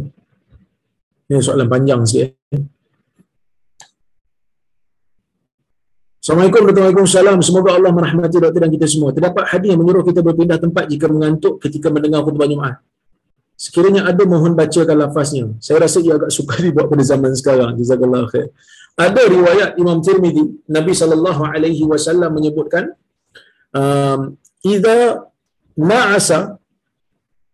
[1.29, 2.29] Ini soalan panjang sikit.
[2.53, 2.63] Eh.
[6.21, 7.49] Assalamualaikum warahmatullahi wabarakatuh.
[7.49, 9.09] Semoga Allah merahmati doktor dan kita semua.
[9.09, 12.77] Terdapat hadis yang menyuruh kita berpindah tempat jika mengantuk ketika mendengar khutbah Jumaat.
[13.57, 15.57] Sekiranya ada mohon bacakan lafaznya.
[15.57, 17.73] Saya rasa ia agak suka dibuat pada zaman sekarang.
[17.81, 18.53] Jazakallah khair.
[18.93, 22.93] Ada riwayat Imam Tirmidzi, Nabi sallallahu alaihi wasallam menyebutkan
[23.73, 25.25] um, idza
[25.73, 26.61] na'asa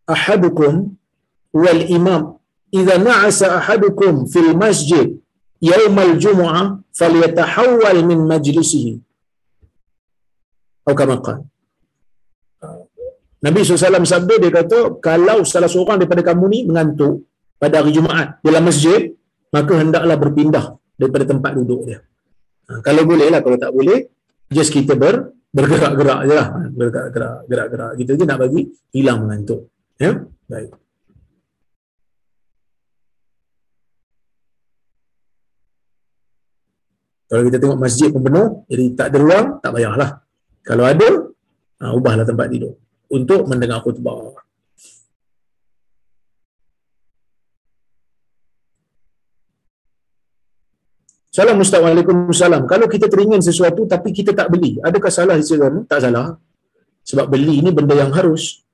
[0.03, 0.98] ahadukum
[1.53, 2.21] wal imam
[2.79, 5.07] idza na'asa ahadukum fil masjid
[5.69, 8.93] yaumal jumu'ah falyatahawwal min majlisihi
[10.85, 11.45] atau kama qala
[13.39, 17.23] Nabi SAW sabda dia kata kalau salah seorang daripada kamu ni mengantuk
[17.55, 19.15] pada hari Jumaat dalam masjid
[19.55, 20.65] maka hendaklah berpindah
[20.99, 21.99] daripada tempat duduk dia.
[22.67, 24.11] Ha, kalau boleh lah kalau tak boleh
[24.51, 26.47] just kita ber, bergerak-gerak je lah.
[26.79, 29.71] Bergerak-gerak gerak-gerak kita je nak bagi hilang mengantuk.
[29.95, 30.11] Ya?
[30.51, 30.75] Baik.
[37.29, 40.09] Kalau kita tengok masjid pun penuh, jadi tak ada ruang, tak payahlah.
[40.65, 41.09] Kalau ada,
[41.77, 42.73] ha, ubahlah tempat tidur
[43.13, 44.33] untuk mendengar khutbah.
[51.29, 52.65] Assalamualaikum salam.
[52.65, 55.85] Kalau kita teringin sesuatu tapi kita tak beli, adakah salah Islam?
[55.85, 56.33] Tak salah.
[57.05, 58.65] Sebab beli ni benda yang harus.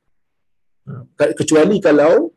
[0.87, 1.03] Ha,
[1.35, 2.31] kecuali kalau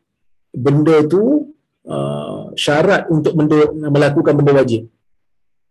[0.51, 1.47] benda tu
[1.87, 4.91] uh, syarat untuk benda, melakukan benda wajib.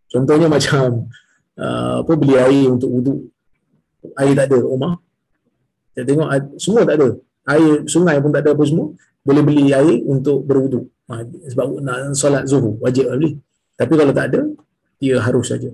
[0.09, 1.09] Contohnya macam
[1.57, 3.21] uh, apa beli air untuk wuduk.
[4.17, 4.95] Air tak ada rumah.
[5.93, 6.29] Saya tengok
[6.59, 7.09] semua tak ada.
[7.49, 8.93] Air sungai pun tak ada apa semua.
[9.25, 10.89] Boleh beli air untuk berwuduk.
[11.09, 13.41] Ha, sebab nak solat zuhur wajib lah beli.
[13.79, 14.41] Tapi kalau tak ada,
[14.99, 15.71] dia harus saja.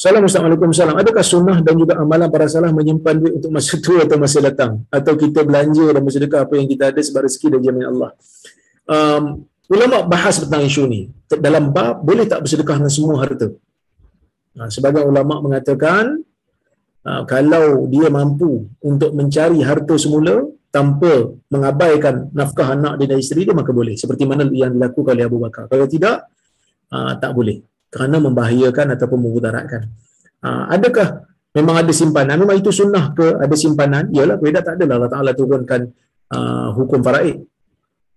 [0.00, 0.96] Salam Assalamualaikum salam.
[0.96, 4.80] Adakah sunnah dan juga amalan para salah menyimpan duit untuk masa tua atau masa datang?
[4.88, 8.10] Atau kita belanja dan bersedekah apa yang kita ada sebab rezeki dari jamin Allah?
[8.88, 11.12] Um, ulama bahas tentang isu ni.
[11.28, 13.52] Dalam bab boleh tak bersedekah dengan semua harta?
[14.56, 16.24] Ha, sebagai ulama mengatakan
[17.04, 23.44] uh, kalau dia mampu untuk mencari harta semula tanpa mengabaikan nafkah anak dia dan isteri
[23.44, 26.30] dia maka boleh seperti mana yang dilakukan oleh Abu Bakar kalau tidak
[26.88, 29.90] uh, tak boleh kerana membahayakan ataupun memudaratkan.
[30.40, 32.38] Uh, adakah memang ada simpanan?
[32.38, 34.08] Memang itu sunnah ke ada simpanan?
[34.14, 35.02] Iyalah beda tak adalah.
[35.02, 35.90] Allah Taala turunkan
[36.32, 37.42] uh, hukum faraid.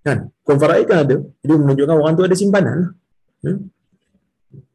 [0.05, 0.29] Kan?
[0.45, 1.15] Hukum faraid kan ada.
[1.19, 2.93] Jadi menunjukkan orang tu ada simpanan
[3.43, 3.59] hmm?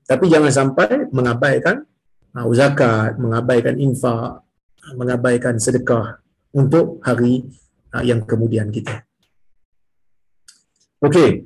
[0.05, 1.83] tapi jangan sampai mengabaikan
[2.37, 4.45] uh, zakat mengabaikan infak
[4.97, 6.21] mengabaikan sedekah
[6.57, 7.45] untuk hari
[7.93, 9.05] uh, yang kemudian kita.
[11.05, 11.45] Okey.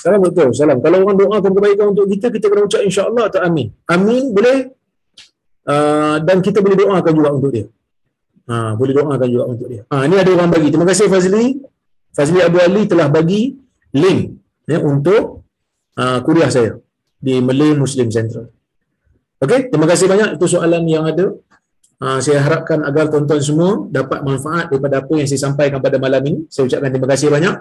[0.00, 0.48] Salam betul.
[0.56, 0.80] Salam.
[0.80, 3.68] Kalau orang doakan kebaikan untuk kita, kita kena ucap insya-Allah atau amin.
[3.84, 4.72] Amin boleh
[5.68, 7.66] uh, dan kita boleh doakan juga untuk dia.
[8.48, 9.82] Ha, boleh doakan juga untuk dia.
[9.92, 10.68] Ha, ini ada orang bagi.
[10.72, 11.60] Terima kasih Fazli.
[12.16, 13.54] Fazli Abu Ali telah bagi
[13.94, 15.44] link ya, untuk
[16.00, 16.80] uh, kuliah saya
[17.20, 18.48] di Malay Muslim Central.
[19.40, 20.40] Okey, terima kasih banyak.
[20.40, 21.36] Itu soalan yang ada.
[22.00, 26.24] Uh, saya harapkan agar tuan-tuan semua dapat manfaat daripada apa yang saya sampaikan pada malam
[26.24, 26.48] ini.
[26.48, 27.54] Saya ucapkan terima kasih banyak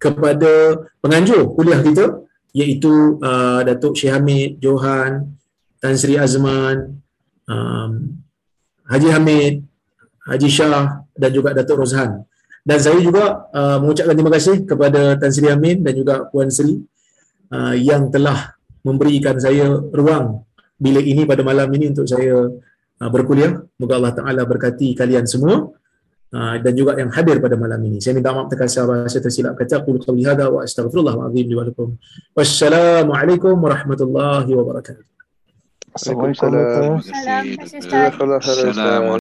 [0.00, 2.24] kepada penganjur kuliah kita
[2.56, 5.36] iaitu uh, Datuk Syekh Hamid Johan,
[5.78, 6.98] Tan Sri Azman,
[7.46, 8.18] um,
[8.90, 9.54] Haji Hamid,
[10.26, 12.26] Haji Shah dan juga Datuk Rozhan.
[12.60, 16.80] Dan saya juga uh, mengucapkan terima kasih kepada Tan Sri Amin dan juga Puan Sri
[17.52, 20.44] uh, yang telah memberikan saya ruang
[20.80, 22.48] bilik ini pada malam ini untuk saya
[23.00, 23.62] uh, berkuliah.
[23.80, 25.72] Moga Allah Taala berkati kalian semua
[26.34, 27.98] uh, dan juga yang hadir pada malam ini.
[27.98, 31.64] Saya minta maaf terkasar bahasa tersilap kata qul qawli hadza wa astaghfirullahal azim li wa
[31.66, 31.98] lakum.
[32.34, 35.04] Wassalamualaikum warahmatullahi wabarakatuh.
[35.90, 37.02] Assalamualaikum.
[37.02, 38.38] Assalamualaikum.
[38.38, 39.10] Assalamualaikum.